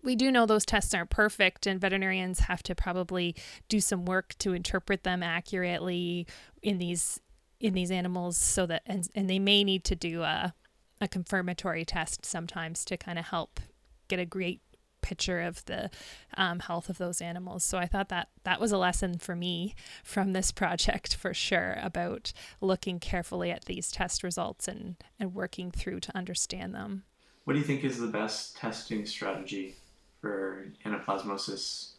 we 0.04 0.16
do 0.16 0.32
know 0.32 0.46
those 0.46 0.66
tests 0.66 0.94
aren't 0.94 1.10
perfect 1.10 1.68
and 1.68 1.80
veterinarians 1.80 2.42
have 2.42 2.64
to 2.64 2.76
probably 2.76 3.36
do 3.68 3.80
some 3.80 4.06
work 4.06 4.36
to 4.40 4.54
interpret 4.54 5.04
them 5.04 5.24
accurately 5.24 6.28
in 6.62 6.78
these 6.78 7.20
in 7.60 7.74
these 7.74 7.92
animals 7.92 8.38
so 8.38 8.66
that 8.66 8.82
and, 8.86 9.10
and 9.16 9.30
they 9.30 9.40
may 9.40 9.64
need 9.64 9.84
to 9.84 9.96
do 9.96 10.22
a, 10.22 10.54
a 11.02 11.08
confirmatory 11.08 11.84
test 11.84 12.26
sometimes 12.26 12.86
to 12.86 12.98
kind 12.98 13.20
of 13.20 13.26
help 13.26 13.60
get 14.08 14.20
a 14.20 14.26
great 14.26 14.62
picture 15.02 15.42
of 15.42 15.64
the 15.66 15.90
um, 16.36 16.60
health 16.60 16.90
of 16.90 16.98
those 16.98 17.22
animals. 17.22 17.64
So 17.64 17.78
i 17.78 17.86
thought 17.86 18.10
that 18.10 18.30
that 18.44 18.60
was 18.60 18.72
a 18.72 18.78
lesson 18.78 19.18
for 19.18 19.36
me 19.36 19.76
from 20.04 20.34
this 20.34 20.52
project 20.52 21.16
for 21.16 21.34
sure 21.34 21.78
about 21.82 22.34
looking 22.62 23.00
carefully 23.00 23.52
at 23.52 23.66
these 23.66 23.92
test 23.92 24.24
results 24.24 24.68
and 24.68 24.96
and 25.20 25.34
working 25.34 25.72
through 25.72 26.02
to 26.02 26.16
understand 26.16 26.74
them. 26.74 27.04
What 27.46 27.54
do 27.54 27.60
you 27.60 27.66
think 27.66 27.84
is 27.84 27.98
the 27.98 28.08
best 28.08 28.58
testing 28.58 29.06
strategy 29.06 29.76
for 30.22 30.68
anaplasmosis? 30.86 31.94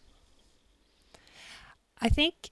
I 2.00 2.08
think 2.08 2.50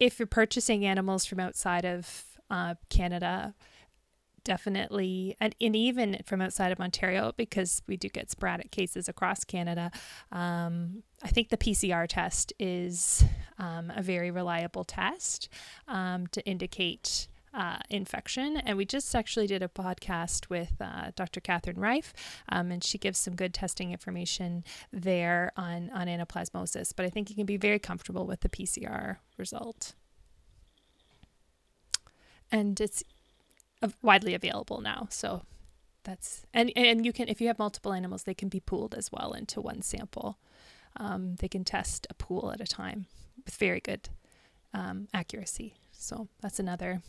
if 0.00 0.18
you're 0.18 0.26
purchasing 0.26 0.84
animals 0.84 1.24
from 1.24 1.40
outside 1.40 1.84
of 1.84 2.24
uh, 2.50 2.74
Canada, 2.90 3.54
definitely, 4.42 5.36
and, 5.40 5.54
and 5.60 5.74
even 5.74 6.18
from 6.26 6.40
outside 6.40 6.72
of 6.72 6.80
Ontario, 6.80 7.32
because 7.36 7.82
we 7.86 7.96
do 7.96 8.08
get 8.08 8.30
sporadic 8.30 8.70
cases 8.70 9.08
across 9.08 9.44
Canada, 9.44 9.90
um, 10.32 11.02
I 11.22 11.28
think 11.28 11.48
the 11.48 11.56
PCR 11.56 12.06
test 12.08 12.52
is 12.58 13.24
um, 13.58 13.92
a 13.94 14.02
very 14.02 14.30
reliable 14.30 14.84
test 14.84 15.48
um, 15.88 16.26
to 16.28 16.44
indicate. 16.44 17.28
Uh, 17.54 17.76
infection. 17.88 18.56
And 18.56 18.76
we 18.76 18.84
just 18.84 19.14
actually 19.14 19.46
did 19.46 19.62
a 19.62 19.68
podcast 19.68 20.50
with 20.50 20.72
uh, 20.80 21.12
Dr. 21.14 21.38
Catherine 21.40 21.78
Reif, 21.78 22.12
um, 22.48 22.72
and 22.72 22.82
she 22.82 22.98
gives 22.98 23.16
some 23.16 23.36
good 23.36 23.54
testing 23.54 23.92
information 23.92 24.64
there 24.92 25.52
on, 25.56 25.88
on 25.90 26.08
anaplasmosis. 26.08 26.92
But 26.96 27.06
I 27.06 27.10
think 27.10 27.30
you 27.30 27.36
can 27.36 27.46
be 27.46 27.56
very 27.56 27.78
comfortable 27.78 28.26
with 28.26 28.40
the 28.40 28.48
PCR 28.48 29.18
result. 29.38 29.94
And 32.50 32.80
it's 32.80 33.04
widely 34.02 34.34
available 34.34 34.80
now. 34.80 35.06
So 35.10 35.42
that's 36.02 36.44
and 36.52 36.72
and 36.76 37.06
you 37.06 37.12
can 37.12 37.28
if 37.28 37.40
you 37.40 37.46
have 37.46 37.58
multiple 37.58 37.92
animals, 37.92 38.24
they 38.24 38.34
can 38.34 38.48
be 38.48 38.60
pooled 38.60 38.94
as 38.94 39.12
well 39.12 39.32
into 39.32 39.60
one 39.60 39.82
sample. 39.82 40.38
Um, 40.96 41.36
they 41.36 41.48
can 41.48 41.64
test 41.64 42.06
a 42.10 42.14
pool 42.14 42.50
at 42.52 42.60
a 42.60 42.66
time 42.66 43.06
with 43.44 43.54
very 43.54 43.80
good 43.80 44.08
um, 44.72 45.08
accuracy. 45.12 45.74
So 45.92 46.28
that's 46.40 46.58
another 46.58 47.02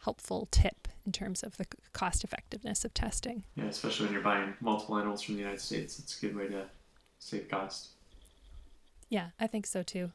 helpful 0.00 0.48
tip 0.50 0.88
in 1.04 1.12
terms 1.12 1.42
of 1.42 1.56
the 1.56 1.66
cost 1.92 2.24
effectiveness 2.24 2.84
of 2.84 2.94
testing. 2.94 3.44
Yeah, 3.54 3.64
especially 3.64 4.06
when 4.06 4.12
you're 4.12 4.22
buying 4.22 4.54
multiple 4.60 4.98
animals 4.98 5.22
from 5.22 5.34
the 5.34 5.40
United 5.40 5.60
States, 5.60 5.98
it's 5.98 6.18
a 6.18 6.26
good 6.26 6.36
way 6.36 6.48
to 6.48 6.64
save 7.18 7.48
cost. 7.48 7.88
Yeah, 9.08 9.28
I 9.40 9.46
think 9.46 9.66
so 9.66 9.82
too. 9.82 10.12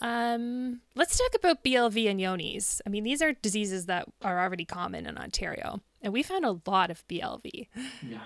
Um, 0.00 0.80
let's 0.94 1.18
talk 1.18 1.34
about 1.34 1.64
BLV 1.64 2.08
and 2.08 2.20
Johne's. 2.20 2.80
I 2.86 2.88
mean, 2.88 3.02
these 3.02 3.20
are 3.20 3.32
diseases 3.32 3.86
that 3.86 4.06
are 4.22 4.40
already 4.40 4.64
common 4.64 5.06
in 5.06 5.18
Ontario, 5.18 5.80
and 6.00 6.12
we 6.12 6.22
found 6.22 6.44
a 6.44 6.60
lot 6.66 6.90
of 6.90 7.06
BLV. 7.08 7.66
Yeah. 8.08 8.18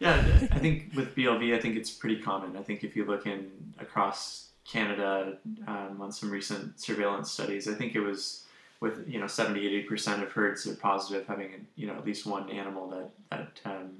Yeah, 0.00 0.14
I 0.52 0.58
think 0.60 0.92
with 0.94 1.16
BLV, 1.16 1.56
I 1.56 1.60
think 1.60 1.76
it's 1.76 1.90
pretty 1.90 2.20
common. 2.20 2.56
I 2.56 2.62
think 2.62 2.84
if 2.84 2.94
you 2.94 3.04
look 3.04 3.26
in 3.26 3.50
across 3.80 4.50
Canada 4.64 5.38
um, 5.66 5.98
on 6.00 6.12
some 6.12 6.30
recent 6.30 6.78
surveillance 6.80 7.32
studies, 7.32 7.66
I 7.66 7.74
think 7.74 7.96
it 7.96 8.00
was 8.00 8.44
with 8.80 9.08
you 9.08 9.18
know 9.18 9.26
70 9.26 9.66
80 9.66 9.82
percent 9.82 10.22
of 10.22 10.30
herds 10.30 10.66
are 10.66 10.74
positive 10.74 11.26
having 11.26 11.66
you 11.76 11.86
know 11.86 11.94
at 11.94 12.04
least 12.04 12.26
one 12.26 12.50
animal 12.50 12.88
that 12.90 13.10
that 13.30 13.60
um, 13.70 13.90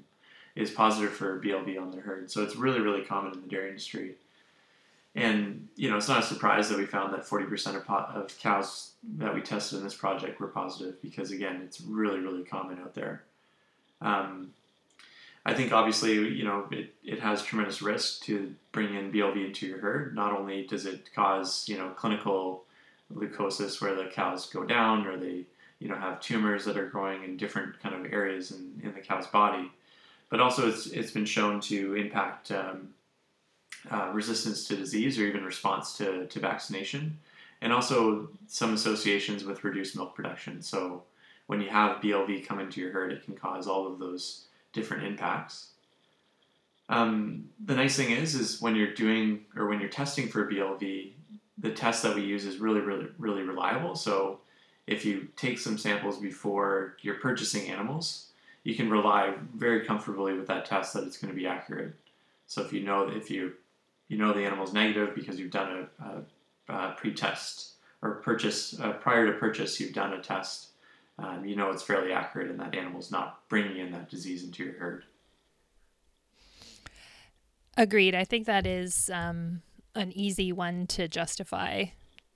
is 0.55 0.71
positive 0.71 1.11
for 1.11 1.41
BLV 1.41 1.79
on 1.81 1.91
their 1.91 2.01
herd. 2.01 2.31
So 2.31 2.43
it's 2.43 2.55
really 2.55 2.79
really 2.79 3.03
common 3.03 3.33
in 3.33 3.41
the 3.41 3.47
dairy 3.47 3.69
industry. 3.69 4.15
And 5.15 5.67
you 5.75 5.89
know, 5.89 5.97
it's 5.97 6.07
not 6.07 6.23
a 6.23 6.25
surprise 6.25 6.69
that 6.69 6.77
we 6.77 6.85
found 6.85 7.13
that 7.13 7.25
40% 7.25 7.75
of, 7.75 7.85
po- 7.85 8.07
of 8.13 8.37
cows 8.39 8.91
that 9.17 9.33
we 9.33 9.41
tested 9.41 9.79
in 9.79 9.83
this 9.83 9.95
project 9.95 10.39
were 10.39 10.47
positive 10.47 11.01
because 11.01 11.31
again, 11.31 11.61
it's 11.63 11.81
really, 11.81 12.19
really 12.19 12.43
common 12.43 12.79
out 12.79 12.93
there. 12.93 13.23
Um, 14.01 14.53
I 15.45 15.53
think 15.53 15.71
obviously, 15.71 16.13
you 16.13 16.43
know, 16.43 16.67
it, 16.71 16.93
it 17.03 17.19
has 17.19 17.41
tremendous 17.41 17.81
risk 17.81 18.23
to 18.25 18.53
bring 18.71 18.93
in 18.93 19.11
BLV 19.11 19.47
into 19.47 19.65
your 19.65 19.79
herd. 19.79 20.13
Not 20.13 20.37
only 20.37 20.67
does 20.67 20.85
it 20.85 21.09
cause, 21.15 21.67
you 21.67 21.77
know, 21.77 21.89
clinical 21.89 22.65
leukosis 23.13 23.81
where 23.81 23.95
the 23.95 24.05
cows 24.05 24.47
go 24.47 24.63
down 24.63 25.05
or 25.07 25.17
they, 25.17 25.45
you 25.79 25.87
know, 25.87 25.95
have 25.95 26.19
tumors 26.19 26.65
that 26.65 26.77
are 26.77 26.87
growing 26.87 27.23
in 27.23 27.37
different 27.37 27.79
kind 27.81 27.95
of 27.95 28.11
areas 28.11 28.51
in, 28.51 28.79
in 28.83 28.93
the 28.93 28.99
cow's 28.99 29.27
body, 29.27 29.71
but 30.29 30.39
also 30.39 30.67
it's, 30.67 30.87
it's 30.87 31.11
been 31.11 31.25
shown 31.25 31.59
to 31.59 31.95
impact 31.95 32.51
um, 32.51 32.89
uh, 33.89 34.09
resistance 34.13 34.67
to 34.67 34.75
disease 34.75 35.17
or 35.17 35.25
even 35.25 35.43
response 35.43 35.97
to, 35.97 36.27
to 36.27 36.39
vaccination, 36.39 37.17
and 37.61 37.73
also 37.73 38.29
some 38.47 38.73
associations 38.73 39.43
with 39.43 39.63
reduced 39.63 39.95
milk 39.95 40.15
production. 40.15 40.61
So 40.61 41.03
when 41.47 41.61
you 41.61 41.69
have 41.69 42.01
BLV 42.01 42.45
come 42.45 42.59
into 42.59 42.79
your 42.81 42.91
herd, 42.91 43.11
it 43.11 43.23
can 43.23 43.35
cause 43.35 43.67
all 43.67 43.87
of 43.87 43.99
those 43.99 44.45
different 44.73 45.03
impacts. 45.03 45.69
Um, 46.89 47.49
the 47.63 47.75
nice 47.75 47.95
thing 47.95 48.11
is, 48.11 48.35
is 48.35 48.61
when 48.61 48.75
you're 48.75 48.93
doing 48.93 49.45
or 49.55 49.67
when 49.67 49.79
you're 49.79 49.89
testing 49.89 50.27
for 50.27 50.49
BLV, 50.49 51.11
the 51.59 51.71
test 51.71 52.03
that 52.03 52.15
we 52.15 52.21
use 52.21 52.45
is 52.45 52.57
really, 52.57 52.79
really, 52.79 53.07
really 53.17 53.43
reliable. 53.43 53.95
So 53.95 54.39
if 54.87 55.05
you 55.05 55.27
take 55.35 55.59
some 55.59 55.77
samples 55.77 56.17
before 56.17 56.97
you're 57.01 57.15
purchasing 57.15 57.69
animals, 57.69 58.27
you 58.63 58.75
can 58.75 58.89
rely 58.89 59.33
very 59.55 59.85
comfortably 59.85 60.33
with 60.33 60.47
that 60.47 60.65
test 60.65 60.93
that 60.93 61.03
it's 61.03 61.17
going 61.17 61.33
to 61.33 61.39
be 61.39 61.47
accurate. 61.47 61.93
So 62.47 62.63
if 62.63 62.73
you 62.73 62.81
know 62.81 63.07
if 63.07 63.29
you 63.29 63.53
you 64.07 64.17
know 64.17 64.33
the 64.33 64.43
animal 64.43 64.65
is 64.65 64.73
negative 64.73 65.15
because 65.15 65.39
you've 65.39 65.51
done 65.51 65.87
a, 65.99 66.73
a, 66.73 66.73
a 66.73 66.91
pre-test 66.97 67.73
or 68.01 68.15
purchase 68.15 68.79
uh, 68.79 68.93
prior 68.93 69.31
to 69.31 69.33
purchase 69.33 69.79
you've 69.79 69.93
done 69.93 70.13
a 70.13 70.21
test 70.21 70.69
um, 71.19 71.45
you 71.45 71.55
know 71.55 71.69
it's 71.69 71.83
fairly 71.83 72.11
accurate 72.11 72.49
and 72.49 72.59
that 72.59 72.75
animal's 72.75 73.11
not 73.11 73.47
bringing 73.49 73.77
in 73.77 73.91
that 73.91 74.09
disease 74.09 74.43
into 74.43 74.63
your 74.63 74.73
herd 74.73 75.05
agreed 77.77 78.15
i 78.15 78.23
think 78.23 78.45
that 78.45 78.65
is 78.65 79.09
um, 79.13 79.61
an 79.95 80.11
easy 80.13 80.51
one 80.51 80.87
to 80.87 81.07
justify 81.07 81.85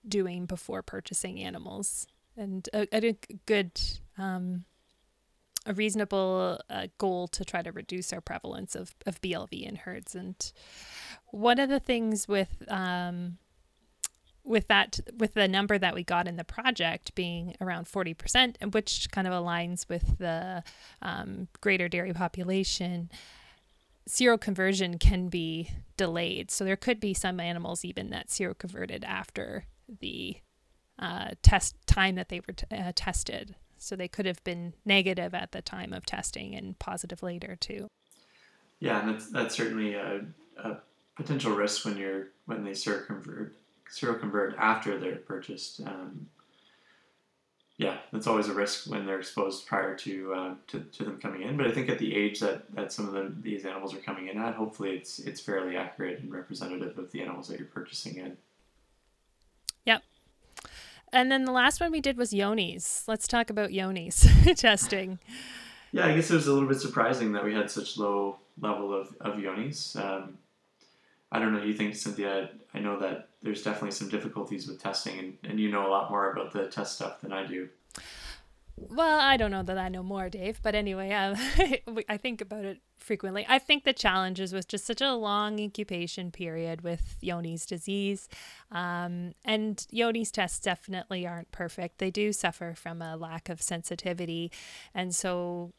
doing 0.07 0.45
before 0.45 0.81
purchasing 0.81 1.39
animals 1.39 2.07
and 2.35 2.67
a, 2.73 2.87
a 2.93 3.17
good 3.45 3.79
um, 4.17 4.65
a 5.65 5.73
reasonable 5.73 6.59
uh, 6.69 6.87
goal 6.97 7.27
to 7.29 7.45
try 7.45 7.61
to 7.61 7.71
reduce 7.71 8.11
our 8.11 8.21
prevalence 8.21 8.75
of, 8.75 8.93
of 9.05 9.21
BLV 9.21 9.61
in 9.61 9.77
herds. 9.77 10.13
And 10.13 10.35
one 11.27 11.59
of 11.59 11.69
the 11.69 11.79
things 11.79 12.27
with 12.27 12.63
um, 12.67 13.37
with 14.43 14.67
that 14.67 14.99
with 15.17 15.35
the 15.35 15.47
number 15.47 15.77
that 15.77 15.95
we 15.95 16.03
got 16.03 16.27
in 16.27 16.35
the 16.35 16.43
project 16.43 17.15
being 17.15 17.55
around 17.61 17.85
40% 17.85 18.55
and 18.59 18.73
which 18.73 19.09
kind 19.11 19.25
of 19.25 19.33
aligns 19.33 19.87
with 19.87 20.17
the 20.17 20.63
um, 21.01 21.47
greater 21.61 21.87
dairy 21.87 22.13
population 22.13 23.09
seroconversion 24.07 24.99
can 24.99 25.29
be 25.29 25.69
delayed 25.97 26.51
so 26.51 26.65
there 26.65 26.75
could 26.75 26.99
be 26.99 27.13
some 27.13 27.39
animals 27.39 27.85
even 27.85 28.09
that 28.09 28.27
seroconverted 28.27 29.03
after 29.03 29.65
the 29.99 30.37
uh, 30.99 31.29
test 31.41 31.75
time 31.85 32.15
that 32.15 32.29
they 32.29 32.41
were 32.47 32.53
t- 32.53 32.65
uh, 32.75 32.91
tested 32.95 33.55
so 33.77 33.95
they 33.95 34.07
could 34.07 34.25
have 34.25 34.43
been 34.43 34.73
negative 34.85 35.33
at 35.33 35.51
the 35.51 35.61
time 35.61 35.93
of 35.93 36.05
testing 36.05 36.55
and 36.55 36.79
positive 36.79 37.21
later 37.21 37.55
too. 37.55 37.87
Yeah, 38.79 38.99
and 38.99 39.09
that's 39.09 39.29
that's 39.29 39.55
certainly 39.55 39.93
a, 39.93 40.25
a 40.57 40.77
potential 41.15 41.53
risk 41.53 41.85
when 41.85 41.97
you're 41.97 42.29
when 42.45 42.63
they 42.63 42.71
seroconvert 42.71 43.51
seroconvert 43.91 44.55
after 44.57 44.97
they're 44.97 45.17
purchased. 45.17 45.81
Um, 45.81 46.27
yeah, 47.83 47.97
that's 48.13 48.27
always 48.27 48.47
a 48.47 48.53
risk 48.53 48.89
when 48.89 49.05
they're 49.05 49.19
exposed 49.19 49.67
prior 49.67 49.93
to, 49.93 50.33
uh, 50.33 50.53
to, 50.67 50.79
to 50.79 51.03
them 51.03 51.19
coming 51.19 51.41
in. 51.41 51.57
But 51.57 51.67
I 51.67 51.71
think 51.71 51.89
at 51.89 51.99
the 51.99 52.15
age 52.15 52.39
that, 52.39 52.73
that 52.73 52.93
some 52.93 53.09
of 53.09 53.13
the, 53.13 53.35
these 53.41 53.65
animals 53.65 53.93
are 53.93 53.97
coming 53.97 54.29
in 54.29 54.37
at, 54.37 54.55
hopefully 54.55 54.91
it's 54.91 55.19
it's 55.19 55.41
fairly 55.41 55.75
accurate 55.75 56.21
and 56.21 56.31
representative 56.31 56.97
of 56.97 57.11
the 57.11 57.21
animals 57.21 57.49
that 57.49 57.59
you're 57.59 57.67
purchasing 57.67 58.15
in. 58.15 58.37
Yep, 59.85 60.01
and 61.11 61.29
then 61.29 61.43
the 61.43 61.51
last 61.51 61.81
one 61.81 61.91
we 61.91 61.99
did 61.99 62.15
was 62.15 62.31
Johne's. 62.31 63.03
Let's 63.05 63.27
talk 63.27 63.49
about 63.49 63.71
Johne's 63.71 64.25
testing. 64.55 65.19
Yeah, 65.91 66.07
I 66.07 66.15
guess 66.15 66.31
it 66.31 66.35
was 66.35 66.47
a 66.47 66.53
little 66.53 66.69
bit 66.69 66.79
surprising 66.79 67.33
that 67.33 67.43
we 67.43 67.53
had 67.53 67.69
such 67.69 67.97
low 67.97 68.37
level 68.61 68.93
of, 68.93 69.13
of 69.19 69.41
Johne's. 69.41 69.97
Um, 69.97 70.37
I 71.33 71.39
don't 71.39 71.51
know. 71.51 71.61
You 71.61 71.73
think, 71.73 71.95
Cynthia? 71.95 72.49
I 72.73 72.79
know 72.79 72.97
that 72.99 73.27
there's 73.43 73.61
definitely 73.61 73.91
some 73.91 74.09
difficulties 74.09 74.67
with 74.67 74.81
testing, 74.81 75.19
and, 75.19 75.37
and 75.43 75.59
you 75.59 75.69
know 75.69 75.85
a 75.87 75.91
lot 75.91 76.09
more 76.09 76.31
about 76.31 76.51
the 76.53 76.67
test 76.67 76.95
stuff 76.95 77.21
than 77.21 77.31
I 77.31 77.45
do. 77.45 77.69
Well, 78.75 79.19
I 79.19 79.37
don't 79.37 79.51
know 79.51 79.61
that 79.63 79.77
I 79.77 79.89
know 79.89 80.01
more, 80.01 80.29
Dave, 80.29 80.59
but 80.63 80.73
anyway, 80.73 81.11
uh, 81.11 81.35
I 82.09 82.17
think 82.17 82.41
about 82.41 82.65
it 82.65 82.79
frequently. 82.97 83.45
I 83.47 83.59
think 83.59 83.83
the 83.83 83.93
challenges 83.93 84.51
was 84.51 84.65
just 84.65 84.85
such 84.85 85.01
a 85.01 85.13
long 85.13 85.59
incubation 85.59 86.31
period 86.31 86.81
with 86.81 87.17
Johne's 87.21 87.67
disease. 87.67 88.27
Um, 88.71 89.33
and 89.45 89.85
Johne's 89.93 90.31
tests 90.31 90.59
definitely 90.59 91.27
aren't 91.27 91.51
perfect. 91.51 91.99
They 91.99 92.09
do 92.09 92.33
suffer 92.33 92.73
from 92.75 93.01
a 93.01 93.15
lack 93.15 93.47
of 93.47 93.61
sensitivity. 93.61 94.51
And 94.95 95.13
so 95.13 95.71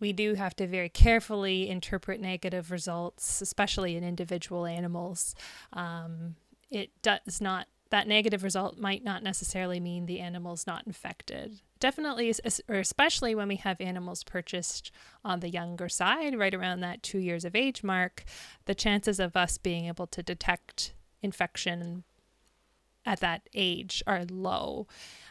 we 0.00 0.12
do 0.12 0.34
have 0.34 0.54
to 0.56 0.66
very 0.66 0.90
carefully 0.90 1.70
interpret 1.70 2.20
negative 2.20 2.70
results, 2.70 3.40
especially 3.40 3.96
in 3.96 4.04
individual 4.04 4.66
animals. 4.66 5.34
Um, 5.72 6.36
it 6.74 6.90
does 7.02 7.40
not 7.40 7.68
that 7.90 8.08
negative 8.08 8.42
result 8.42 8.76
might 8.76 9.04
not 9.04 9.22
necessarily 9.22 9.78
mean 9.78 10.06
the 10.06 10.18
animal's 10.18 10.66
not 10.66 10.84
infected. 10.84 11.60
Definitely, 11.78 12.34
or 12.68 12.78
especially 12.78 13.34
when 13.36 13.46
we 13.46 13.56
have 13.56 13.80
animals 13.80 14.24
purchased 14.24 14.90
on 15.24 15.40
the 15.40 15.48
younger 15.48 15.88
side, 15.88 16.36
right 16.36 16.54
around 16.54 16.80
that 16.80 17.04
two 17.04 17.18
years 17.18 17.44
of 17.44 17.54
age 17.54 17.84
mark, 17.84 18.24
the 18.64 18.74
chances 18.74 19.20
of 19.20 19.36
us 19.36 19.58
being 19.58 19.86
able 19.86 20.08
to 20.08 20.22
detect 20.24 20.94
infection 21.22 22.02
at 23.06 23.20
that 23.20 23.48
age 23.54 24.02
are 24.06 24.24
low. 24.24 24.86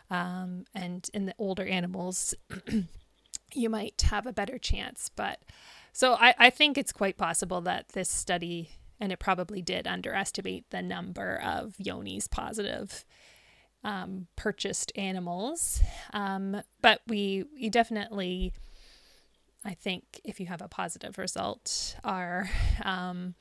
Um, 0.09 0.65
and 0.73 1.09
in 1.13 1.25
the 1.25 1.35
older 1.37 1.65
animals, 1.65 2.33
you 3.53 3.69
might 3.69 4.01
have 4.03 4.25
a 4.25 4.33
better 4.33 4.57
chance. 4.57 5.09
But 5.13 5.39
so 5.91 6.13
I, 6.13 6.35
I 6.37 6.49
think 6.49 6.77
it's 6.77 6.91
quite 6.91 7.17
possible 7.17 7.61
that 7.61 7.89
this 7.89 8.09
study, 8.09 8.69
and 8.99 9.11
it 9.11 9.19
probably 9.19 9.61
did 9.61 9.87
underestimate 9.87 10.69
the 10.69 10.81
number 10.81 11.39
of 11.43 11.75
Johne's 11.79 12.27
positive 12.27 13.05
um, 13.83 14.27
purchased 14.35 14.91
animals. 14.95 15.81
Um, 16.13 16.61
but 16.81 17.01
we, 17.07 17.45
we 17.53 17.69
definitely, 17.69 18.53
I 19.65 19.73
think, 19.73 20.21
if 20.23 20.39
you 20.39 20.47
have 20.47 20.61
a 20.61 20.67
positive 20.67 21.17
result, 21.17 21.95
are 22.03 22.49
um, 22.83 23.35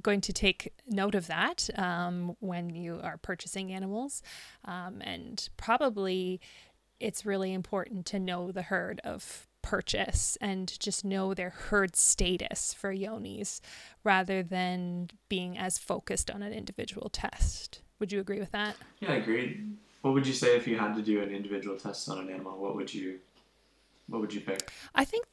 going 0.00 0.20
to 0.22 0.32
take 0.32 0.72
note 0.86 1.14
of 1.14 1.26
that 1.26 1.68
um, 1.76 2.36
when 2.40 2.70
you 2.70 3.00
are 3.02 3.18
purchasing 3.18 3.72
animals. 3.72 4.22
Um, 4.64 5.02
and 5.02 5.48
probably 5.56 6.40
it's 6.98 7.26
really 7.26 7.52
important 7.52 8.06
to 8.06 8.18
know 8.18 8.52
the 8.52 8.62
herd 8.62 9.00
of 9.04 9.48
purchase 9.62 10.36
and 10.40 10.78
just 10.78 11.04
know 11.04 11.34
their 11.34 11.50
herd 11.50 11.96
status 11.96 12.74
for 12.74 12.94
Johne's 12.94 13.60
rather 14.04 14.42
than 14.42 15.10
being 15.28 15.56
as 15.56 15.78
focused 15.78 16.30
on 16.30 16.42
an 16.42 16.52
individual 16.52 17.08
test. 17.08 17.80
Would 17.98 18.12
you 18.12 18.20
agree 18.20 18.40
with 18.40 18.50
that? 18.52 18.76
Yeah, 19.00 19.12
I 19.12 19.16
agree. 19.16 19.64
What 20.02 20.14
would 20.14 20.26
you 20.26 20.34
say 20.34 20.56
if 20.56 20.66
you 20.66 20.76
had 20.76 20.94
to 20.96 21.02
do 21.02 21.22
an 21.22 21.30
individual 21.30 21.76
test 21.76 22.08
on 22.08 22.18
an 22.18 22.28
animal? 22.28 22.58
What 22.58 22.74
would 22.74 22.92
you 22.92 23.20
what 24.08 24.20
would 24.20 24.34
you 24.34 24.40
pick? 24.40 24.70
I 24.94 25.04
think 25.04 25.26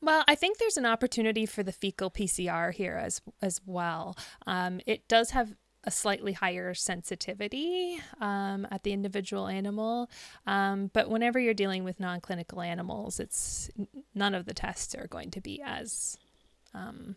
well, 0.00 0.22
I 0.28 0.34
think 0.34 0.58
there's 0.58 0.76
an 0.76 0.84
opportunity 0.84 1.46
for 1.46 1.62
the 1.62 1.72
fecal 1.72 2.10
PCR 2.10 2.72
here 2.72 2.96
as 3.02 3.22
as 3.40 3.60
well. 3.64 4.16
Um, 4.46 4.80
it 4.86 5.08
does 5.08 5.30
have 5.30 5.54
a 5.84 5.90
slightly 5.90 6.32
higher 6.32 6.74
sensitivity 6.74 8.00
um, 8.20 8.66
at 8.70 8.82
the 8.82 8.92
individual 8.92 9.46
animal, 9.46 10.10
um, 10.46 10.90
but 10.92 11.08
whenever 11.08 11.38
you're 11.38 11.54
dealing 11.54 11.84
with 11.84 12.00
non-clinical 12.00 12.60
animals, 12.60 13.20
it's 13.20 13.70
none 14.14 14.34
of 14.34 14.46
the 14.46 14.54
tests 14.54 14.94
are 14.94 15.06
going 15.06 15.30
to 15.30 15.40
be 15.40 15.62
as 15.64 16.18
um, 16.74 17.16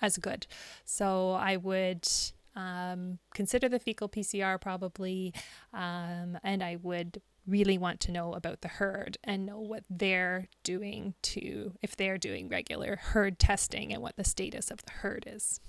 as 0.00 0.16
good. 0.16 0.46
So 0.84 1.32
I 1.32 1.56
would 1.56 2.08
um, 2.54 3.18
consider 3.34 3.68
the 3.68 3.78
fecal 3.78 4.08
PCR 4.08 4.60
probably, 4.60 5.32
um, 5.72 6.38
and 6.42 6.62
I 6.62 6.76
would 6.82 7.20
really 7.46 7.78
want 7.78 8.00
to 8.00 8.12
know 8.12 8.34
about 8.34 8.60
the 8.60 8.68
herd 8.68 9.16
and 9.24 9.46
know 9.46 9.60
what 9.60 9.84
they're 9.88 10.48
doing 10.62 11.14
to, 11.22 11.72
if 11.82 11.96
they're 11.96 12.18
doing 12.18 12.48
regular 12.48 12.96
herd 12.96 13.38
testing 13.38 13.92
and 13.92 14.02
what 14.02 14.16
the 14.16 14.24
status 14.24 14.70
of 14.70 14.84
the 14.84 14.90
herd 14.90 15.24
is. 15.26 15.60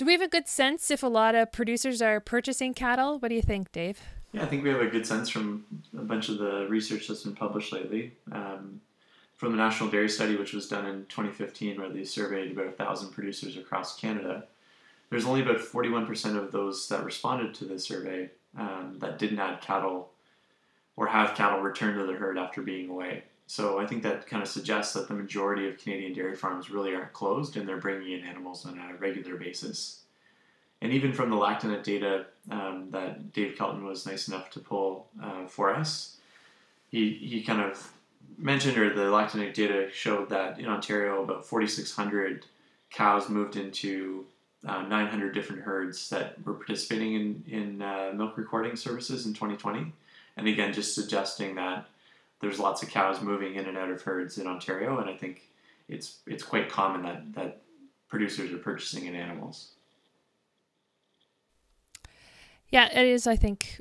Do 0.00 0.06
we 0.06 0.12
have 0.12 0.22
a 0.22 0.28
good 0.28 0.48
sense 0.48 0.90
if 0.90 1.02
a 1.02 1.08
lot 1.08 1.34
of 1.34 1.52
producers 1.52 2.00
are 2.00 2.20
purchasing 2.20 2.72
cattle? 2.72 3.18
What 3.18 3.28
do 3.28 3.34
you 3.34 3.42
think, 3.42 3.70
Dave? 3.70 4.00
Yeah, 4.32 4.44
I 4.44 4.46
think 4.46 4.64
we 4.64 4.70
have 4.70 4.80
a 4.80 4.86
good 4.86 5.06
sense 5.06 5.28
from 5.28 5.66
a 5.94 6.00
bunch 6.00 6.30
of 6.30 6.38
the 6.38 6.66
research 6.70 7.06
that's 7.06 7.24
been 7.24 7.34
published 7.34 7.70
lately. 7.70 8.14
Um, 8.32 8.80
from 9.36 9.50
the 9.50 9.58
National 9.58 9.90
Dairy 9.90 10.08
Study, 10.08 10.36
which 10.36 10.54
was 10.54 10.68
done 10.68 10.86
in 10.86 11.04
2015, 11.10 11.78
where 11.78 11.90
they 11.90 12.04
surveyed 12.04 12.52
about 12.52 12.78
1,000 12.78 13.10
producers 13.10 13.58
across 13.58 14.00
Canada, 14.00 14.44
there's 15.10 15.26
only 15.26 15.42
about 15.42 15.58
41% 15.58 16.34
of 16.34 16.50
those 16.50 16.88
that 16.88 17.04
responded 17.04 17.52
to 17.56 17.66
the 17.66 17.78
survey 17.78 18.30
um, 18.56 18.96
that 19.00 19.18
didn't 19.18 19.38
add 19.38 19.60
cattle 19.60 20.12
or 20.96 21.08
have 21.08 21.34
cattle 21.34 21.60
returned 21.60 21.98
to 21.98 22.06
the 22.06 22.14
herd 22.14 22.38
after 22.38 22.62
being 22.62 22.88
away. 22.88 23.24
So 23.50 23.80
I 23.80 23.86
think 23.86 24.04
that 24.04 24.28
kind 24.28 24.44
of 24.44 24.48
suggests 24.48 24.94
that 24.94 25.08
the 25.08 25.14
majority 25.14 25.68
of 25.68 25.76
Canadian 25.76 26.12
dairy 26.12 26.36
farms 26.36 26.70
really 26.70 26.94
aren't 26.94 27.12
closed 27.12 27.56
and 27.56 27.68
they're 27.68 27.78
bringing 27.78 28.12
in 28.12 28.24
animals 28.24 28.64
on 28.64 28.78
a 28.78 28.94
regular 28.94 29.34
basis. 29.34 30.02
And 30.80 30.92
even 30.92 31.12
from 31.12 31.30
the 31.30 31.36
Lactanet 31.36 31.82
data 31.82 32.26
um, 32.48 32.90
that 32.92 33.32
Dave 33.32 33.58
Kelton 33.58 33.84
was 33.84 34.06
nice 34.06 34.28
enough 34.28 34.50
to 34.50 34.60
pull 34.60 35.08
uh, 35.20 35.46
for 35.48 35.74
us, 35.74 36.18
he, 36.92 37.14
he 37.14 37.42
kind 37.42 37.60
of 37.60 37.92
mentioned, 38.38 38.78
or 38.78 38.94
the 38.94 39.10
Lactanet 39.10 39.52
data 39.52 39.88
showed 39.92 40.28
that 40.28 40.60
in 40.60 40.66
Ontario, 40.66 41.24
about 41.24 41.44
4,600 41.44 42.46
cows 42.92 43.28
moved 43.28 43.56
into 43.56 44.26
uh, 44.64 44.82
900 44.82 45.34
different 45.34 45.62
herds 45.62 46.08
that 46.10 46.36
were 46.46 46.54
participating 46.54 47.14
in, 47.14 47.44
in 47.48 47.82
uh, 47.82 48.12
milk 48.14 48.38
recording 48.38 48.76
services 48.76 49.26
in 49.26 49.34
2020. 49.34 49.92
And 50.36 50.46
again, 50.46 50.72
just 50.72 50.94
suggesting 50.94 51.56
that 51.56 51.88
there's 52.40 52.58
lots 52.58 52.82
of 52.82 52.88
cows 52.88 53.20
moving 53.20 53.54
in 53.54 53.66
and 53.66 53.76
out 53.76 53.90
of 53.90 54.02
herds 54.02 54.38
in 54.38 54.46
Ontario, 54.46 54.98
and 54.98 55.08
I 55.08 55.16
think 55.16 55.50
it's 55.88 56.18
it's 56.26 56.42
quite 56.42 56.68
common 56.68 57.02
that 57.02 57.34
that 57.34 57.62
producers 58.08 58.52
are 58.52 58.58
purchasing 58.58 59.06
in 59.06 59.14
animals. 59.14 59.72
Yeah, 62.68 62.88
it 62.92 63.06
is. 63.06 63.26
I 63.26 63.36
think 63.36 63.80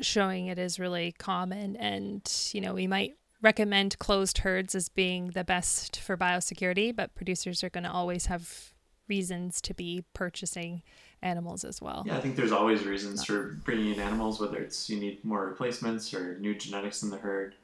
showing 0.00 0.46
it 0.46 0.58
is 0.58 0.78
really 0.78 1.12
common, 1.12 1.76
and 1.76 2.22
you 2.52 2.60
know 2.60 2.74
we 2.74 2.86
might 2.86 3.16
recommend 3.42 3.98
closed 3.98 4.38
herds 4.38 4.74
as 4.74 4.88
being 4.88 5.30
the 5.30 5.44
best 5.44 6.00
for 6.00 6.16
biosecurity, 6.16 6.94
but 6.94 7.14
producers 7.14 7.62
are 7.62 7.70
going 7.70 7.84
to 7.84 7.92
always 7.92 8.26
have 8.26 8.72
reasons 9.08 9.60
to 9.60 9.74
be 9.74 10.04
purchasing 10.14 10.82
animals 11.26 11.64
as 11.64 11.82
well. 11.82 12.04
Yeah, 12.06 12.16
I 12.16 12.20
think 12.20 12.36
there's 12.36 12.52
always 12.52 12.84
reasons 12.84 13.24
for 13.24 13.58
bringing 13.64 13.92
in 13.92 14.00
animals, 14.00 14.40
whether 14.40 14.58
it's 14.58 14.88
you 14.88 14.98
need 14.98 15.24
more 15.24 15.44
replacements 15.46 16.14
or 16.14 16.38
new 16.38 16.54
genetics 16.54 17.02
in 17.02 17.10
the 17.10 17.18
herd. 17.18 17.54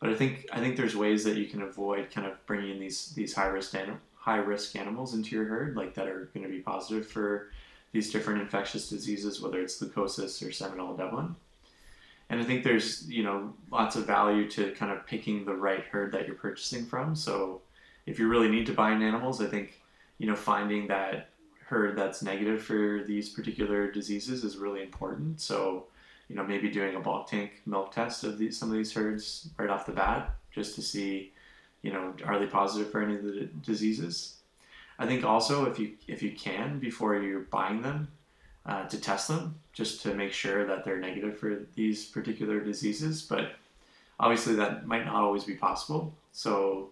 But 0.00 0.10
I 0.10 0.14
think 0.14 0.46
I 0.52 0.60
think 0.60 0.76
there's 0.76 0.96
ways 0.96 1.24
that 1.24 1.36
you 1.36 1.46
can 1.46 1.62
avoid 1.62 2.10
kind 2.10 2.26
of 2.26 2.44
bringing 2.46 2.70
in 2.70 2.80
these 2.80 3.10
these 3.10 3.34
high 3.34 3.46
risk 3.46 3.74
anim- 3.74 4.00
high 4.16 4.38
risk 4.38 4.74
animals 4.76 5.14
into 5.14 5.36
your 5.36 5.44
herd, 5.44 5.76
like 5.76 5.94
that 5.94 6.08
are 6.08 6.30
going 6.34 6.44
to 6.44 6.50
be 6.50 6.60
positive 6.60 7.06
for 7.06 7.50
these 7.92 8.10
different 8.10 8.40
infectious 8.40 8.88
diseases, 8.88 9.40
whether 9.40 9.60
it's 9.60 9.80
leukosis 9.80 10.42
or 10.42 10.50
Salmonella 10.50 10.98
Dublin. 10.98 11.36
And 12.30 12.40
I 12.40 12.44
think 12.44 12.64
there's 12.64 13.08
you 13.08 13.22
know 13.22 13.54
lots 13.70 13.96
of 13.96 14.06
value 14.06 14.50
to 14.50 14.72
kind 14.72 14.90
of 14.90 15.06
picking 15.06 15.44
the 15.44 15.54
right 15.54 15.84
herd 15.84 16.12
that 16.12 16.26
you're 16.26 16.36
purchasing 16.36 16.86
from. 16.86 17.14
So 17.14 17.60
if 18.06 18.18
you 18.18 18.28
really 18.28 18.48
need 18.48 18.66
to 18.66 18.72
buy 18.72 18.92
in 18.92 19.02
animals, 19.02 19.40
I 19.40 19.46
think 19.46 19.80
you 20.18 20.26
know 20.26 20.36
finding 20.36 20.88
that 20.88 21.28
herd 21.66 21.96
that's 21.96 22.22
negative 22.22 22.62
for 22.62 23.02
these 23.06 23.28
particular 23.28 23.90
diseases 23.90 24.44
is 24.44 24.56
really 24.56 24.82
important. 24.82 25.40
So, 25.40 25.84
you 26.28 26.36
know, 26.36 26.44
maybe 26.44 26.68
doing 26.70 26.96
a 26.96 27.00
bulk 27.00 27.28
tank 27.28 27.62
milk 27.66 27.92
test 27.92 28.24
of 28.24 28.38
these 28.38 28.58
some 28.58 28.70
of 28.70 28.76
these 28.76 28.92
herds 28.92 29.48
right 29.58 29.70
off 29.70 29.86
the 29.86 29.92
bat, 29.92 30.34
just 30.52 30.74
to 30.76 30.82
see, 30.82 31.32
you 31.82 31.92
know, 31.92 32.14
are 32.24 32.38
they 32.38 32.46
positive 32.46 32.90
for 32.90 33.02
any 33.02 33.16
of 33.16 33.22
the 33.22 33.48
diseases. 33.62 34.36
I 34.98 35.06
think 35.06 35.24
also 35.24 35.64
if 35.64 35.78
you 35.78 35.92
if 36.06 36.22
you 36.22 36.32
can 36.32 36.78
before 36.78 37.16
you're 37.16 37.40
buying 37.40 37.82
them, 37.82 38.08
uh, 38.66 38.86
to 38.88 39.00
test 39.00 39.28
them 39.28 39.56
just 39.72 40.02
to 40.02 40.14
make 40.14 40.32
sure 40.32 40.66
that 40.66 40.84
they're 40.84 41.00
negative 41.00 41.38
for 41.38 41.66
these 41.74 42.06
particular 42.06 42.60
diseases. 42.60 43.22
But 43.22 43.52
obviously 44.18 44.54
that 44.56 44.86
might 44.86 45.04
not 45.04 45.16
always 45.16 45.44
be 45.44 45.54
possible. 45.54 46.14
So 46.32 46.90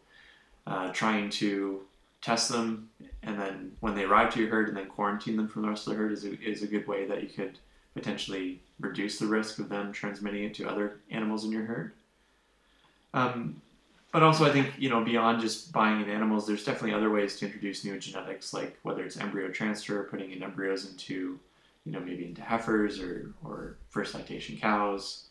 uh, 0.66 0.92
trying 0.92 1.30
to 1.30 1.82
test 2.20 2.50
them, 2.50 2.90
and 3.22 3.38
then 3.38 3.72
when 3.80 3.94
they 3.94 4.04
arrive 4.04 4.32
to 4.34 4.40
your 4.40 4.50
herd, 4.50 4.68
and 4.68 4.76
then 4.76 4.86
quarantine 4.86 5.36
them 5.36 5.48
from 5.48 5.62
the 5.62 5.68
rest 5.68 5.86
of 5.86 5.92
the 5.92 5.98
herd 5.98 6.12
is 6.12 6.24
a, 6.24 6.40
is 6.40 6.62
a 6.62 6.66
good 6.66 6.86
way 6.86 7.06
that 7.06 7.22
you 7.22 7.28
could 7.28 7.58
potentially 7.94 8.60
reduce 8.80 9.18
the 9.18 9.26
risk 9.26 9.58
of 9.58 9.68
them 9.68 9.92
transmitting 9.92 10.44
it 10.44 10.54
to 10.54 10.68
other 10.68 11.00
animals 11.10 11.44
in 11.44 11.52
your 11.52 11.64
herd. 11.64 11.92
Um, 13.14 13.60
but 14.12 14.22
also, 14.22 14.44
I 14.44 14.50
think 14.50 14.72
you 14.76 14.90
know 14.90 15.04
beyond 15.04 15.40
just 15.40 15.72
buying 15.72 16.00
in 16.00 16.10
animals, 16.10 16.46
there's 16.46 16.64
definitely 16.64 16.94
other 16.94 17.10
ways 17.10 17.36
to 17.38 17.46
introduce 17.46 17.84
new 17.84 17.98
genetics, 17.98 18.52
like 18.52 18.78
whether 18.82 19.04
it's 19.04 19.16
embryo 19.16 19.48
transfer, 19.48 20.02
putting 20.04 20.32
in 20.32 20.42
embryos 20.42 20.90
into 20.90 21.38
you 21.84 21.92
know 21.92 22.00
maybe 22.00 22.26
into 22.26 22.42
heifers 22.42 23.00
or 23.00 23.32
or 23.44 23.76
first 23.88 24.14
lactation 24.14 24.56
cows, 24.56 25.26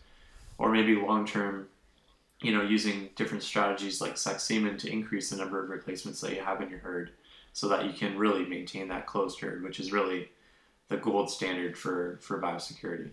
or 0.57 0.71
maybe 0.71 0.95
long 0.95 1.25
term 1.25 1.67
you 2.41 2.51
know, 2.51 2.63
using 2.63 3.09
different 3.15 3.43
strategies 3.43 4.01
like 4.01 4.17
sex 4.17 4.43
semen 4.43 4.75
to 4.75 4.91
increase 4.91 5.29
the 5.29 5.37
number 5.37 5.63
of 5.63 5.69
replacements 5.69 6.19
that 6.21 6.33
you 6.33 6.41
have 6.41 6.59
in 6.61 6.69
your 6.69 6.79
herd 6.79 7.11
so 7.53 7.67
that 7.67 7.85
you 7.85 7.93
can 7.93 8.17
really 8.17 8.45
maintain 8.45 8.87
that 8.87 9.05
closed 9.05 9.39
herd, 9.39 9.63
which 9.63 9.79
is 9.79 9.91
really 9.91 10.29
the 10.87 10.97
gold 10.97 11.29
standard 11.29 11.77
for, 11.77 12.19
for 12.21 12.41
biosecurity. 12.41 13.11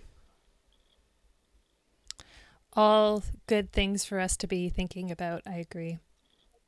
All 2.74 3.22
good 3.46 3.72
things 3.72 4.04
for 4.04 4.20
us 4.20 4.36
to 4.36 4.46
be 4.46 4.68
thinking 4.68 5.10
about. 5.10 5.42
I 5.46 5.56
agree. 5.56 5.98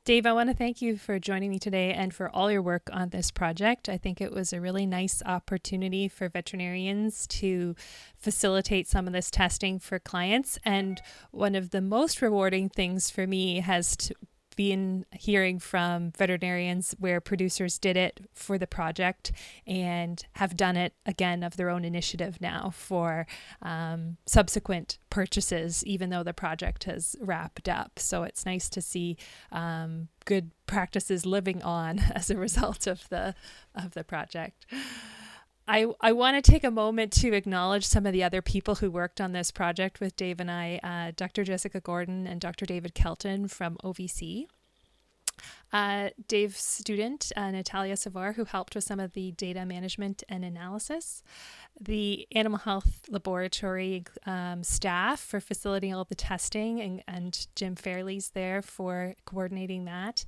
Dave, 0.03 0.25
I 0.25 0.33
want 0.33 0.49
to 0.49 0.55
thank 0.55 0.81
you 0.81 0.97
for 0.97 1.19
joining 1.19 1.51
me 1.51 1.59
today 1.59 1.93
and 1.93 2.11
for 2.11 2.27
all 2.27 2.51
your 2.51 2.63
work 2.63 2.89
on 2.91 3.09
this 3.09 3.29
project. 3.29 3.87
I 3.87 3.99
think 3.99 4.19
it 4.19 4.31
was 4.31 4.51
a 4.51 4.59
really 4.59 4.87
nice 4.87 5.21
opportunity 5.27 6.07
for 6.07 6.27
veterinarians 6.27 7.27
to 7.27 7.75
facilitate 8.17 8.87
some 8.87 9.05
of 9.05 9.13
this 9.13 9.29
testing 9.29 9.77
for 9.77 9.99
clients. 9.99 10.57
And 10.65 10.99
one 11.29 11.53
of 11.53 11.69
the 11.69 11.81
most 11.81 12.19
rewarding 12.19 12.67
things 12.67 13.11
for 13.11 13.27
me 13.27 13.59
has 13.59 13.95
to, 13.97 14.15
been 14.61 15.03
hearing 15.11 15.57
from 15.57 16.11
veterinarians 16.11 16.95
where 16.99 17.19
producers 17.19 17.79
did 17.79 17.97
it 17.97 18.19
for 18.31 18.59
the 18.59 18.67
project 18.67 19.31
and 19.65 20.23
have 20.33 20.55
done 20.55 20.77
it 20.77 20.93
again 21.03 21.41
of 21.41 21.57
their 21.57 21.67
own 21.67 21.83
initiative 21.83 22.39
now 22.39 22.69
for 22.69 23.25
um, 23.63 24.17
subsequent 24.27 24.99
purchases, 25.09 25.83
even 25.87 26.11
though 26.11 26.21
the 26.21 26.31
project 26.31 26.83
has 26.83 27.15
wrapped 27.19 27.67
up. 27.67 27.97
So 27.97 28.21
it's 28.21 28.45
nice 28.45 28.69
to 28.69 28.83
see 28.83 29.17
um, 29.51 30.09
good 30.25 30.51
practices 30.67 31.25
living 31.25 31.63
on 31.63 31.97
as 32.13 32.29
a 32.29 32.37
result 32.37 32.85
of 32.85 33.09
the 33.09 33.33
of 33.73 33.95
the 33.95 34.03
project. 34.03 34.67
I, 35.67 35.87
I 36.01 36.11
want 36.11 36.43
to 36.43 36.51
take 36.51 36.63
a 36.63 36.71
moment 36.71 37.11
to 37.13 37.33
acknowledge 37.33 37.85
some 37.85 38.05
of 38.05 38.13
the 38.13 38.23
other 38.23 38.41
people 38.41 38.75
who 38.75 38.91
worked 38.91 39.21
on 39.21 39.31
this 39.31 39.51
project 39.51 39.99
with 39.99 40.15
Dave 40.15 40.39
and 40.39 40.51
I 40.51 40.79
uh, 40.83 41.11
Dr. 41.15 41.43
Jessica 41.43 41.79
Gordon 41.79 42.27
and 42.27 42.41
Dr. 42.41 42.65
David 42.65 42.93
Kelton 42.93 43.47
from 43.47 43.77
OVC. 43.83 44.47
Uh, 45.73 46.09
Dave's 46.27 46.61
student, 46.61 47.31
uh, 47.35 47.49
Natalia 47.51 47.95
Savar, 47.95 48.35
who 48.35 48.43
helped 48.43 48.75
with 48.75 48.83
some 48.83 48.99
of 48.99 49.13
the 49.13 49.31
data 49.31 49.65
management 49.65 50.23
and 50.27 50.43
analysis. 50.43 51.23
The 51.79 52.27
animal 52.33 52.59
health 52.59 53.03
laboratory 53.09 54.03
um, 54.25 54.63
staff 54.63 55.19
for 55.19 55.39
facilitating 55.39 55.95
all 55.95 56.03
the 56.03 56.15
testing, 56.15 56.81
and, 56.81 57.03
and 57.07 57.47
Jim 57.55 57.75
Fairles 57.75 58.33
there 58.33 58.61
for 58.61 59.15
coordinating 59.25 59.85
that 59.85 60.25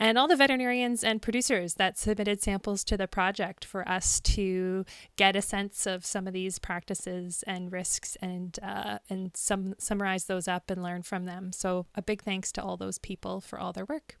and 0.00 0.16
all 0.16 0.26
the 0.26 0.34
veterinarians 0.34 1.04
and 1.04 1.20
producers 1.20 1.74
that 1.74 1.98
submitted 1.98 2.42
samples 2.42 2.82
to 2.84 2.96
the 2.96 3.06
project 3.06 3.66
for 3.66 3.86
us 3.86 4.18
to 4.20 4.86
get 5.16 5.36
a 5.36 5.42
sense 5.42 5.86
of 5.86 6.06
some 6.06 6.26
of 6.26 6.32
these 6.32 6.58
practices 6.58 7.44
and 7.46 7.70
risks 7.70 8.16
and 8.22 8.58
uh, 8.62 8.98
and 9.10 9.36
some 9.36 9.74
summarize 9.78 10.24
those 10.24 10.48
up 10.48 10.70
and 10.70 10.82
learn 10.82 11.02
from 11.02 11.26
them. 11.26 11.52
So 11.52 11.86
a 11.94 12.00
big 12.00 12.22
thanks 12.22 12.50
to 12.52 12.62
all 12.62 12.78
those 12.78 12.98
people 12.98 13.42
for 13.42 13.60
all 13.60 13.74
their 13.74 13.84
work. 13.84 14.16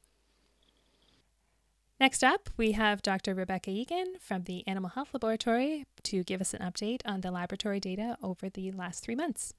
Next 1.98 2.22
up, 2.22 2.48
we 2.56 2.72
have 2.72 3.02
Dr. 3.02 3.34
Rebecca 3.34 3.70
Egan 3.70 4.14
from 4.20 4.44
the 4.44 4.66
Animal 4.66 4.90
Health 4.90 5.10
Laboratory 5.12 5.86
to 6.04 6.24
give 6.24 6.40
us 6.40 6.54
an 6.54 6.60
update 6.60 7.00
on 7.04 7.20
the 7.20 7.30
laboratory 7.30 7.80
data 7.80 8.16
over 8.22 8.48
the 8.48 8.70
last 8.72 9.02
three 9.02 9.14
months. 9.14 9.54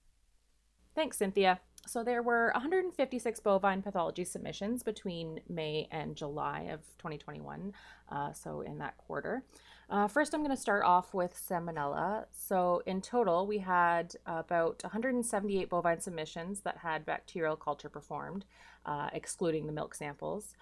Thanks, 0.95 1.17
Cynthia. 1.17 1.61
So 1.87 2.03
there 2.03 2.21
were 2.21 2.51
156 2.53 3.39
bovine 3.39 3.81
pathology 3.81 4.23
submissions 4.23 4.83
between 4.83 5.41
May 5.49 5.87
and 5.91 6.15
July 6.15 6.69
of 6.71 6.81
2021, 6.99 7.73
uh, 8.09 8.33
so 8.33 8.61
in 8.61 8.77
that 8.77 8.97
quarter. 8.97 9.43
Uh, 9.89 10.07
first, 10.07 10.33
I'm 10.33 10.39
going 10.39 10.55
to 10.55 10.61
start 10.61 10.85
off 10.85 11.13
with 11.13 11.33
Salmonella. 11.33 12.25
So, 12.31 12.81
in 12.85 13.01
total, 13.01 13.45
we 13.45 13.57
had 13.57 14.15
about 14.25 14.81
178 14.83 15.69
bovine 15.69 15.99
submissions 15.99 16.61
that 16.61 16.77
had 16.77 17.05
bacterial 17.05 17.57
culture 17.57 17.89
performed, 17.89 18.45
uh, 18.85 19.09
excluding 19.11 19.65
the 19.65 19.73
milk 19.73 19.93
samples. 19.93 20.53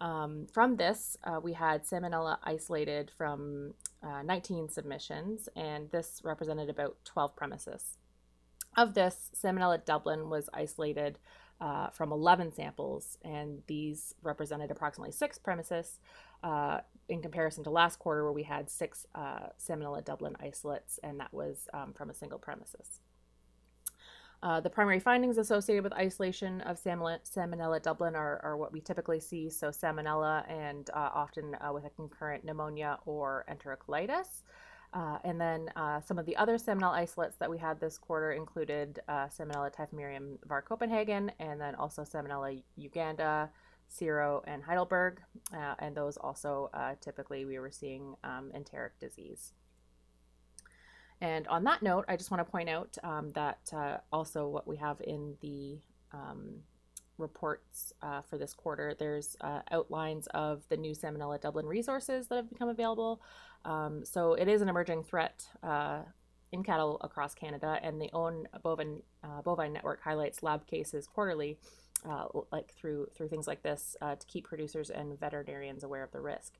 Um, 0.00 0.46
from 0.50 0.76
this, 0.76 1.18
uh, 1.24 1.40
we 1.42 1.52
had 1.52 1.84
Salmonella 1.84 2.38
isolated 2.44 3.10
from 3.10 3.74
uh, 4.02 4.22
19 4.22 4.70
submissions, 4.70 5.50
and 5.54 5.90
this 5.90 6.22
represented 6.24 6.70
about 6.70 6.96
12 7.04 7.36
premises. 7.36 7.98
Of 8.78 8.94
this, 8.94 9.32
Salmonella 9.34 9.84
Dublin 9.84 10.30
was 10.30 10.48
isolated 10.54 11.18
uh, 11.60 11.88
from 11.88 12.12
11 12.12 12.52
samples, 12.52 13.18
and 13.24 13.60
these 13.66 14.14
represented 14.22 14.70
approximately 14.70 15.10
six 15.10 15.36
premises 15.36 15.98
uh, 16.44 16.78
in 17.08 17.20
comparison 17.20 17.64
to 17.64 17.70
last 17.70 17.98
quarter, 17.98 18.22
where 18.22 18.32
we 18.32 18.44
had 18.44 18.70
six 18.70 19.04
uh, 19.16 19.48
Salmonella 19.58 20.04
Dublin 20.04 20.36
isolates, 20.38 21.00
and 21.02 21.18
that 21.18 21.34
was 21.34 21.66
um, 21.74 21.92
from 21.92 22.08
a 22.08 22.14
single 22.14 22.38
premises. 22.38 23.00
Uh, 24.44 24.60
the 24.60 24.70
primary 24.70 25.00
findings 25.00 25.38
associated 25.38 25.82
with 25.82 25.92
isolation 25.94 26.60
of 26.60 26.80
Salmonella 26.80 27.82
Dublin 27.82 28.14
are, 28.14 28.38
are 28.44 28.56
what 28.56 28.72
we 28.72 28.80
typically 28.80 29.18
see, 29.18 29.50
so 29.50 29.70
Salmonella 29.70 30.48
and 30.48 30.88
uh, 30.90 31.10
often 31.12 31.56
uh, 31.56 31.72
with 31.72 31.84
a 31.84 31.90
concurrent 31.90 32.44
pneumonia 32.44 33.00
or 33.06 33.44
enterocolitis. 33.50 34.42
Uh, 34.94 35.18
and 35.22 35.40
then 35.40 35.70
uh, 35.76 36.00
some 36.00 36.18
of 36.18 36.24
the 36.24 36.36
other 36.36 36.56
Salmonella 36.56 36.92
isolates 36.92 37.36
that 37.36 37.50
we 37.50 37.58
had 37.58 37.78
this 37.78 37.98
quarter 37.98 38.32
included 38.32 39.00
uh, 39.08 39.26
Salmonella 39.26 39.74
typhimurium 39.74 40.38
var 40.46 40.62
Copenhagen, 40.62 41.30
and 41.38 41.60
then 41.60 41.74
also 41.74 42.02
Salmonella 42.02 42.62
Uganda, 42.76 43.50
Cerro, 43.88 44.42
and 44.46 44.62
Heidelberg. 44.62 45.20
Uh, 45.52 45.74
and 45.78 45.94
those 45.94 46.16
also 46.16 46.70
uh, 46.72 46.94
typically 47.00 47.44
we 47.44 47.58
were 47.58 47.70
seeing 47.70 48.14
um, 48.24 48.50
enteric 48.54 48.98
disease. 48.98 49.52
And 51.20 51.46
on 51.48 51.64
that 51.64 51.82
note, 51.82 52.04
I 52.08 52.16
just 52.16 52.30
want 52.30 52.46
to 52.46 52.50
point 52.50 52.68
out 52.68 52.96
um, 53.02 53.30
that 53.30 53.58
uh, 53.74 53.98
also 54.12 54.48
what 54.48 54.68
we 54.68 54.76
have 54.76 55.00
in 55.00 55.34
the 55.40 55.78
um, 56.12 56.60
reports 57.18 57.92
uh, 58.02 58.22
for 58.22 58.38
this 58.38 58.54
quarter. 58.54 58.94
There's 58.98 59.36
uh, 59.40 59.60
outlines 59.70 60.28
of 60.28 60.62
the 60.68 60.76
new 60.76 60.94
Salmonella 60.94 61.40
Dublin 61.40 61.66
resources 61.66 62.28
that 62.28 62.36
have 62.36 62.48
become 62.48 62.68
available. 62.68 63.20
Um, 63.64 64.04
so 64.04 64.34
it 64.34 64.48
is 64.48 64.62
an 64.62 64.68
emerging 64.68 65.04
threat 65.04 65.44
uh, 65.62 66.00
in 66.52 66.62
cattle 66.62 66.98
across 67.02 67.34
Canada, 67.34 67.78
and 67.82 68.00
the 68.00 68.10
OAHN 68.12 68.46
bovine 68.62 69.02
uh, 69.22 69.42
bovine 69.42 69.72
network 69.72 70.02
highlights 70.02 70.42
lab 70.42 70.66
cases 70.66 71.06
quarterly, 71.06 71.58
uh, 72.08 72.26
like 72.52 72.72
through 72.74 73.08
through 73.14 73.28
things 73.28 73.46
like 73.46 73.62
this, 73.62 73.96
uh, 74.00 74.14
to 74.14 74.26
keep 74.26 74.46
producers 74.46 74.90
and 74.90 75.18
veterinarians 75.18 75.84
aware 75.84 76.02
of 76.02 76.12
the 76.12 76.20
risk. 76.20 76.54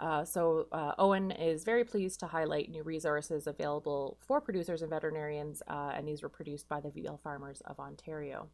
Uh, 0.00 0.24
so 0.24 0.66
uh, 0.70 0.94
OAHN 0.98 1.32
is 1.32 1.64
very 1.64 1.84
pleased 1.84 2.20
to 2.20 2.26
highlight 2.26 2.70
new 2.70 2.84
resources 2.84 3.48
available 3.48 4.16
for 4.20 4.40
producers 4.40 4.82
and 4.82 4.90
veterinarians, 4.90 5.60
and 5.68 6.06
these 6.06 6.22
were 6.22 6.28
produced 6.28 6.68
by 6.68 6.80
the 6.80 6.90
veal 6.90 7.18
farmers 7.22 7.60
of 7.62 7.80
Ontario. 7.80 8.48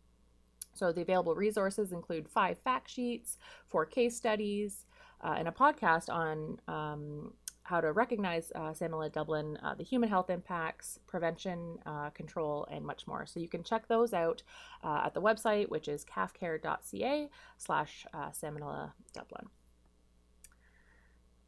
So 0.72 0.90
the 0.90 1.02
available 1.02 1.34
resources 1.34 1.92
include 1.92 2.28
five 2.28 2.58
fact 2.58 2.90
sheets, 2.90 3.36
four 3.68 3.84
case 3.84 4.16
studies, 4.16 4.86
and 5.22 5.46
a 5.46 5.52
podcast 5.52 6.10
on 6.10 6.60
um, 6.66 7.34
how 7.64 7.80
to 7.80 7.92
recognize 7.92 8.52
uh, 8.54 8.72
Salmonella 8.72 9.10
Dublin, 9.10 9.58
uh, 9.62 9.74
the 9.74 9.82
human 9.82 10.08
health 10.08 10.28
impacts, 10.28 10.98
prevention, 11.06 11.78
uh, 11.86 12.10
control, 12.10 12.66
and 12.70 12.84
much 12.84 13.06
more. 13.06 13.24
So 13.26 13.40
you 13.40 13.48
can 13.48 13.64
check 13.64 13.88
those 13.88 14.12
out 14.12 14.42
uh, 14.82 15.02
at 15.06 15.14
the 15.14 15.22
website, 15.22 15.70
which 15.70 15.88
is 15.88 16.04
calfcare.ca 16.04 17.30
slash 17.56 18.06
uh, 18.12 18.28
Salmonella 18.30 18.92
Dublin. 19.14 19.46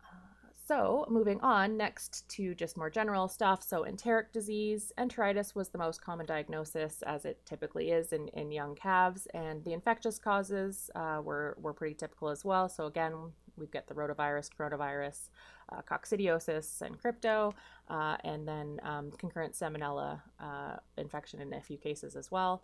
Uh, 0.02 0.48
so, 0.66 1.04
moving 1.10 1.38
on 1.42 1.76
next 1.76 2.26
to 2.30 2.54
just 2.54 2.78
more 2.78 2.88
general 2.88 3.28
stuff. 3.28 3.62
So, 3.62 3.84
enteric 3.84 4.32
disease, 4.32 4.92
enteritis 4.96 5.54
was 5.54 5.68
the 5.68 5.78
most 5.78 6.00
common 6.00 6.24
diagnosis, 6.24 7.02
as 7.06 7.26
it 7.26 7.44
typically 7.44 7.90
is 7.90 8.14
in, 8.14 8.28
in 8.28 8.50
young 8.50 8.74
calves, 8.74 9.28
and 9.34 9.62
the 9.64 9.74
infectious 9.74 10.18
causes 10.18 10.90
were, 10.94 11.58
were 11.60 11.74
pretty 11.74 11.94
typical 11.94 12.30
as 12.30 12.42
well. 12.42 12.70
So, 12.70 12.86
again, 12.86 13.32
we've 13.56 13.70
got 13.70 13.86
the 13.86 13.94
rotavirus, 13.94 14.48
coronavirus, 14.58 15.30
uh, 15.72 15.82
coccidiosis, 15.82 16.82
and 16.82 16.98
crypto, 16.98 17.54
uh, 17.88 18.16
and 18.24 18.46
then 18.46 18.80
um, 18.82 19.10
concurrent 19.12 19.54
salmonella 19.54 20.20
uh, 20.40 20.76
infection 20.96 21.40
in 21.40 21.52
a 21.54 21.60
few 21.60 21.76
cases 21.76 22.16
as 22.16 22.30
well. 22.30 22.62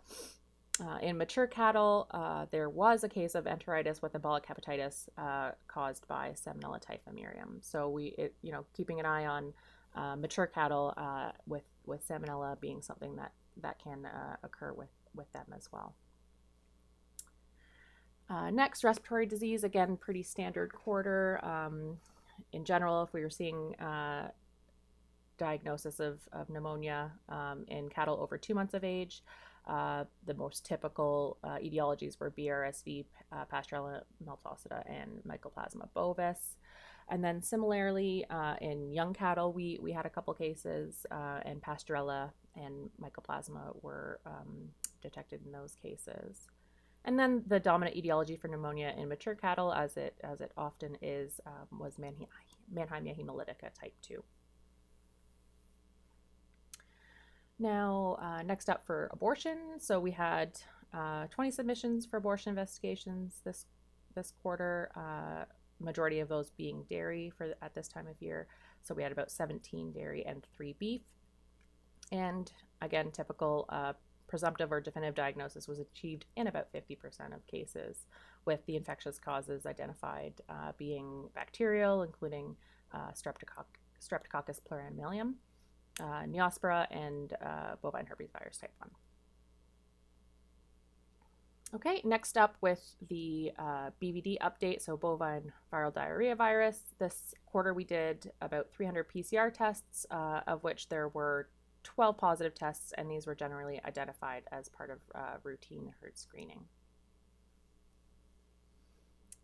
Uh, 0.83 0.97
in 1.03 1.17
mature 1.17 1.45
cattle, 1.45 2.07
uh, 2.11 2.47
there 2.49 2.69
was 2.69 3.03
a 3.03 3.09
case 3.09 3.35
of 3.35 3.45
enteritis 3.45 4.01
with 4.01 4.13
embolic 4.13 4.43
hepatitis 4.45 5.07
caused 5.67 6.07
by 6.07 6.31
Salmonella 6.31 6.81
typhimurium. 6.81 7.61
So 7.61 7.89
we, 7.89 8.07
it, 8.17 8.33
you 8.41 8.51
know, 8.51 8.65
keeping 8.75 8.99
an 8.99 9.05
eye 9.05 9.27
on 9.27 9.53
mature 10.19 10.47
cattle 10.47 10.95
with 11.45 11.63
with 11.85 12.07
Salmonella 12.07 12.59
being 12.59 12.81
something 12.81 13.15
that 13.17 13.33
that 13.61 13.77
can 13.77 14.07
occur 14.41 14.73
with 14.73 14.89
with 15.13 15.31
them 15.31 15.45
as 15.55 15.69
well. 15.71 15.93
Uh, 18.33 18.49
next, 18.49 18.83
respiratory 18.83 19.27
disease, 19.27 19.63
again, 19.63 19.95
pretty 19.95 20.23
standard 20.23 20.73
quarter. 20.73 21.39
Um, 21.43 21.97
in 22.51 22.65
general, 22.65 23.03
if 23.03 23.13
we 23.13 23.21
were 23.21 23.29
seeing 23.29 23.75
uh, 23.75 24.29
diagnosis 25.37 25.99
of, 25.99 26.19
of 26.31 26.49
pneumonia 26.49 27.11
um, 27.29 27.63
in 27.67 27.89
cattle 27.89 28.17
over 28.19 28.37
two 28.37 28.55
months 28.55 28.73
of 28.73 28.83
age, 28.83 29.21
uh, 29.67 30.05
the 30.25 30.33
most 30.33 30.65
typical 30.65 31.37
uh, 31.43 31.57
etiologies 31.57 32.19
were 32.19 32.31
BRSV, 32.31 33.05
uh, 33.31 33.45
Pasteurella 33.53 34.01
multocida, 34.25 34.83
and 34.89 35.21
Mycoplasma 35.27 35.87
bovis. 35.93 36.57
And 37.09 37.23
then 37.23 37.41
similarly, 37.41 38.25
uh, 38.31 38.55
in 38.61 38.91
young 38.91 39.13
cattle, 39.13 39.53
we, 39.53 39.77
we 39.79 39.91
had 39.91 40.07
a 40.07 40.09
couple 40.09 40.33
cases, 40.33 41.05
and 41.11 41.61
Pasteurella 41.61 42.31
and 42.55 42.89
Mycoplasma 42.99 43.75
were 43.83 44.19
um, 44.25 44.69
detected 45.01 45.41
in 45.45 45.51
those 45.51 45.75
cases. 45.75 46.47
And 47.05 47.19
then 47.19 47.43
the 47.47 47.59
dominant 47.59 47.97
etiology 47.97 48.37
for 48.37 48.47
pneumonia 48.47 48.93
in 48.97 49.09
mature 49.09 49.35
cattle, 49.35 49.73
as 49.73 49.97
it 49.97 50.15
as 50.23 50.39
it 50.39 50.51
often 50.57 50.97
is, 51.01 51.41
um, 51.45 51.79
was 51.79 51.95
Mannheimia 51.97 53.17
hemolytica 53.19 53.73
type 53.73 53.93
2. 54.01 54.23
Now, 57.59 58.17
uh, 58.21 58.43
next 58.43 58.69
up 58.69 58.85
for 58.85 59.09
abortion. 59.11 59.57
So 59.79 59.99
we 59.99 60.11
had 60.11 60.59
uh, 60.93 61.27
20 61.27 61.51
submissions 61.51 62.05
for 62.05 62.17
abortion 62.17 62.49
investigations 62.51 63.41
this 63.43 63.65
this 64.15 64.33
quarter. 64.41 64.91
Uh, 64.95 65.45
majority 65.79 66.19
of 66.19 66.29
those 66.29 66.51
being 66.51 66.83
dairy 66.89 67.31
for 67.37 67.53
at 67.61 67.73
this 67.73 67.87
time 67.87 68.07
of 68.07 68.21
year. 68.21 68.47
So 68.83 68.93
we 68.93 69.03
had 69.03 69.11
about 69.11 69.31
17 69.31 69.91
dairy 69.91 70.25
and 70.25 70.45
three 70.55 70.75
beef. 70.79 71.01
And 72.11 72.51
again, 72.81 73.11
typical 73.11 73.65
uh, 73.69 73.93
presumptive 74.33 74.71
or 74.71 74.81
definitive 74.81 75.13
diagnosis 75.13 75.67
was 75.67 75.77
achieved 75.77 76.25
in 76.35 76.47
about 76.47 76.73
50% 76.73 77.35
of 77.35 77.45
cases, 77.45 78.07
with 78.45 78.65
the 78.65 78.75
infectious 78.75 79.19
causes 79.19 79.67
identified 79.67 80.33
uh, 80.49 80.71
being 80.75 81.29
bacterial, 81.35 82.01
including 82.01 82.55
uh, 82.95 83.11
Streptococ- 83.11 83.77
Streptococcus 84.01 84.59
pluranimalium, 84.59 85.33
uh, 85.99 86.23
Neospora, 86.25 86.87
and 86.89 87.33
uh, 87.45 87.75
bovine 87.83 88.07
herpes 88.07 88.31
virus 88.31 88.57
type 88.57 88.73
1. 88.79 88.89
Okay, 91.75 92.01
next 92.03 92.35
up 92.35 92.55
with 92.61 92.95
the 93.07 93.51
uh, 93.59 93.91
BVD 94.01 94.39
update, 94.39 94.81
so 94.81 94.97
bovine 94.97 95.53
viral 95.71 95.93
diarrhea 95.93 96.35
virus. 96.35 96.79
This 96.97 97.35
quarter 97.45 97.75
we 97.75 97.83
did 97.83 98.31
about 98.41 98.71
300 98.71 99.11
PCR 99.11 99.53
tests, 99.53 100.07
uh, 100.09 100.41
of 100.47 100.63
which 100.63 100.89
there 100.89 101.09
were 101.09 101.49
12 101.83 102.17
positive 102.17 102.55
tests, 102.55 102.93
and 102.97 103.09
these 103.09 103.27
were 103.27 103.35
generally 103.35 103.79
identified 103.85 104.43
as 104.51 104.69
part 104.69 104.89
of 104.89 104.99
uh, 105.13 105.37
routine 105.43 105.93
herd 106.01 106.17
screening. 106.17 106.61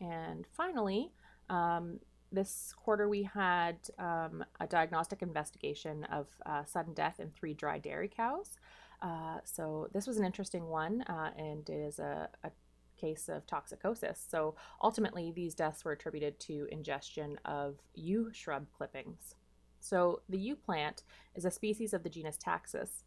And 0.02 0.46
finally, 0.56 1.12
um, 1.50 2.00
this 2.32 2.74
quarter 2.78 3.10
we 3.10 3.24
had 3.24 3.78
um, 3.98 4.44
a 4.60 4.68
diagnostic 4.68 5.22
investigation 5.22 6.04
of 6.06 6.28
uh, 6.46 6.64
sudden 6.66 6.94
death 6.94 7.20
in 7.20 7.32
three 7.32 7.54
dry 7.54 7.80
dairy 7.80 8.08
cows. 8.08 8.58
Uh, 9.02 9.40
so 9.44 9.88
this 9.94 10.08
was 10.08 10.18
an 10.18 10.26
interesting 10.26 10.68
one, 10.68 11.02
uh, 11.04 11.32
and 11.38 11.70
it 11.70 11.74
is 11.74 12.00
a, 12.00 12.30
a, 12.44 12.52
case 13.00 13.30
of 13.30 13.48
toxicosis. 13.48 14.18
So 14.30 14.56
ultimately, 14.84 15.32
these 15.32 15.56
deaths 15.56 15.86
were 15.86 15.94
attributed 15.94 16.38
to 16.42 16.68
ingestion 16.70 17.40
of 17.46 17.78
yew 17.96 18.30
shrub 18.34 18.68
clippings. 18.78 19.36
So 19.80 20.22
the 20.30 20.38
yew 20.38 20.56
plant 20.56 21.04
is 21.36 21.46
a 21.46 21.52
species 21.52 21.94
of 21.94 22.04
the 22.04 22.10
genus 22.10 22.38
Taxus, 22.38 23.04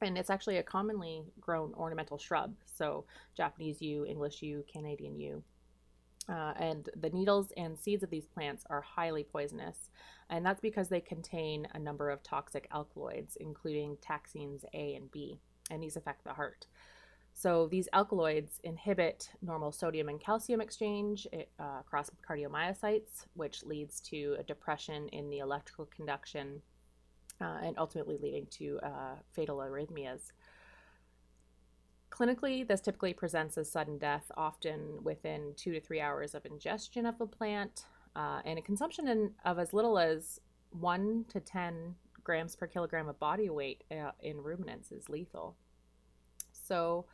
and 0.00 0.18
it's 0.18 0.30
actually 0.30 0.58
a 0.58 0.62
commonly 0.62 1.24
grown 1.40 1.72
ornamental 1.74 2.18
shrub. 2.18 2.54
So 2.66 3.04
Japanese 3.36 3.80
yew, 3.80 4.04
English 4.04 4.42
yew, 4.42 4.64
Canadian 4.70 5.18
yew. 5.18 5.42
Uh, 6.28 6.52
and 6.56 6.88
the 7.00 7.10
needles 7.10 7.52
and 7.56 7.78
seeds 7.78 8.02
of 8.02 8.10
these 8.10 8.26
plants 8.26 8.64
are 8.68 8.80
highly 8.80 9.22
poisonous, 9.22 9.90
and 10.28 10.44
that's 10.44 10.60
because 10.60 10.88
they 10.88 11.00
contain 11.00 11.68
a 11.72 11.78
number 11.78 12.10
of 12.10 12.22
toxic 12.22 12.66
alkaloids, 12.72 13.36
including 13.36 13.96
taxines 13.98 14.64
A 14.74 14.96
and 14.96 15.10
B, 15.12 15.38
and 15.70 15.80
these 15.80 15.96
affect 15.96 16.24
the 16.24 16.34
heart. 16.34 16.66
So 17.38 17.68
these 17.68 17.86
alkaloids 17.92 18.60
inhibit 18.64 19.28
normal 19.42 19.70
sodium 19.70 20.08
and 20.08 20.18
calcium 20.18 20.62
exchange 20.62 21.26
eh, 21.34 21.42
uh, 21.60 21.80
across 21.80 22.10
cardiomyocytes, 22.26 23.26
which 23.34 23.62
leads 23.62 24.00
to 24.00 24.36
a 24.38 24.42
depression 24.42 25.08
in 25.08 25.28
the 25.28 25.40
electrical 25.40 25.84
conduction 25.94 26.62
uh, 27.42 27.58
and 27.62 27.76
ultimately 27.76 28.16
leading 28.16 28.46
to 28.52 28.80
uh, 28.82 29.16
fatal 29.34 29.58
arrhythmias. 29.58 30.32
Clinically, 32.10 32.66
this 32.66 32.80
typically 32.80 33.12
presents 33.12 33.58
as 33.58 33.70
sudden 33.70 33.98
death, 33.98 34.32
often 34.38 34.80
within 35.02 35.52
two 35.56 35.72
to 35.72 35.80
three 35.80 36.00
hours 36.00 36.34
of 36.34 36.46
ingestion 36.46 37.04
of 37.04 37.18
the 37.18 37.26
plant, 37.26 37.84
uh, 38.16 38.40
and 38.46 38.58
a 38.58 38.62
consumption 38.62 39.08
in, 39.08 39.32
of 39.44 39.58
as 39.58 39.74
little 39.74 39.98
as 39.98 40.40
1 40.70 41.26
to 41.28 41.40
10 41.40 41.96
grams 42.24 42.56
per 42.56 42.66
kilogram 42.66 43.10
of 43.10 43.18
body 43.18 43.50
weight 43.50 43.84
uh, 43.90 44.12
in 44.22 44.38
ruminants 44.38 44.90
is 44.90 45.10
lethal. 45.10 45.54
So, 46.50 47.04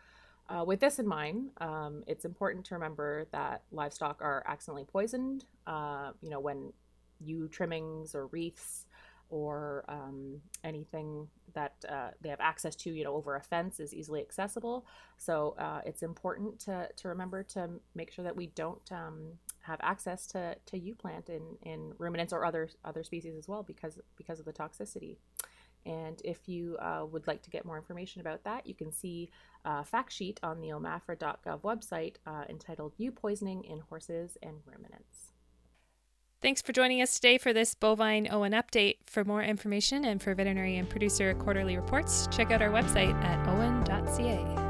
uh, 0.48 0.64
with 0.64 0.80
this 0.80 0.98
in 0.98 1.06
mind, 1.06 1.50
um, 1.60 2.04
it's 2.06 2.24
important 2.24 2.64
to 2.66 2.74
remember 2.74 3.26
that 3.32 3.62
livestock 3.70 4.20
are 4.20 4.42
accidentally 4.46 4.84
poisoned. 4.84 5.44
Uh, 5.66 6.12
you 6.20 6.30
know, 6.30 6.40
when 6.40 6.72
yew 7.20 7.48
trimmings 7.48 8.14
or 8.14 8.26
wreaths 8.26 8.86
or 9.30 9.84
um, 9.88 10.40
anything 10.62 11.26
that 11.54 11.74
uh, 11.88 12.08
they 12.20 12.28
have 12.28 12.40
access 12.40 12.76
to, 12.76 12.90
you 12.90 13.02
know, 13.02 13.14
over 13.14 13.34
a 13.36 13.40
fence 13.40 13.80
is 13.80 13.94
easily 13.94 14.20
accessible. 14.20 14.84
So 15.16 15.54
uh, 15.58 15.80
it's 15.86 16.02
important 16.02 16.60
to, 16.60 16.88
to 16.96 17.08
remember 17.08 17.42
to 17.44 17.70
make 17.94 18.12
sure 18.12 18.24
that 18.24 18.36
we 18.36 18.48
don't 18.48 18.92
um, 18.92 19.38
have 19.60 19.80
access 19.82 20.26
to, 20.28 20.56
to 20.66 20.78
yew 20.78 20.94
plant 20.94 21.30
in, 21.30 21.42
in 21.62 21.92
ruminants 21.98 22.32
or 22.32 22.44
other 22.44 22.68
other 22.84 23.02
species 23.04 23.34
as 23.36 23.48
well 23.48 23.62
because 23.62 23.98
because 24.16 24.38
of 24.38 24.44
the 24.44 24.52
toxicity. 24.52 25.16
And 25.86 26.20
if 26.24 26.48
you 26.48 26.76
uh, 26.78 27.04
would 27.10 27.26
like 27.26 27.42
to 27.42 27.50
get 27.50 27.64
more 27.64 27.76
information 27.76 28.20
about 28.20 28.44
that, 28.44 28.66
you 28.66 28.74
can 28.74 28.92
see 28.92 29.30
a 29.64 29.84
fact 29.84 30.12
sheet 30.12 30.40
on 30.42 30.60
the 30.60 30.68
omafra.gov 30.68 31.60
website 31.62 32.16
uh, 32.26 32.44
entitled 32.48 32.94
Yew 32.96 33.12
Poisoning 33.12 33.64
in 33.64 33.80
Horses 33.80 34.36
and 34.42 34.56
Ruminants. 34.66 35.32
Thanks 36.40 36.60
for 36.60 36.72
joining 36.72 37.00
us 37.00 37.14
today 37.14 37.38
for 37.38 37.52
this 37.52 37.76
bovine 37.76 38.26
OAHN 38.26 38.52
update. 38.52 38.96
For 39.06 39.24
more 39.24 39.44
information 39.44 40.04
and 40.04 40.20
for 40.20 40.34
veterinary 40.34 40.76
and 40.76 40.90
producer 40.90 41.34
quarterly 41.34 41.76
reports, 41.76 42.26
check 42.32 42.50
out 42.50 42.60
our 42.60 42.70
website 42.70 43.14
at 43.22 43.46
oahn.ca. 43.46 44.61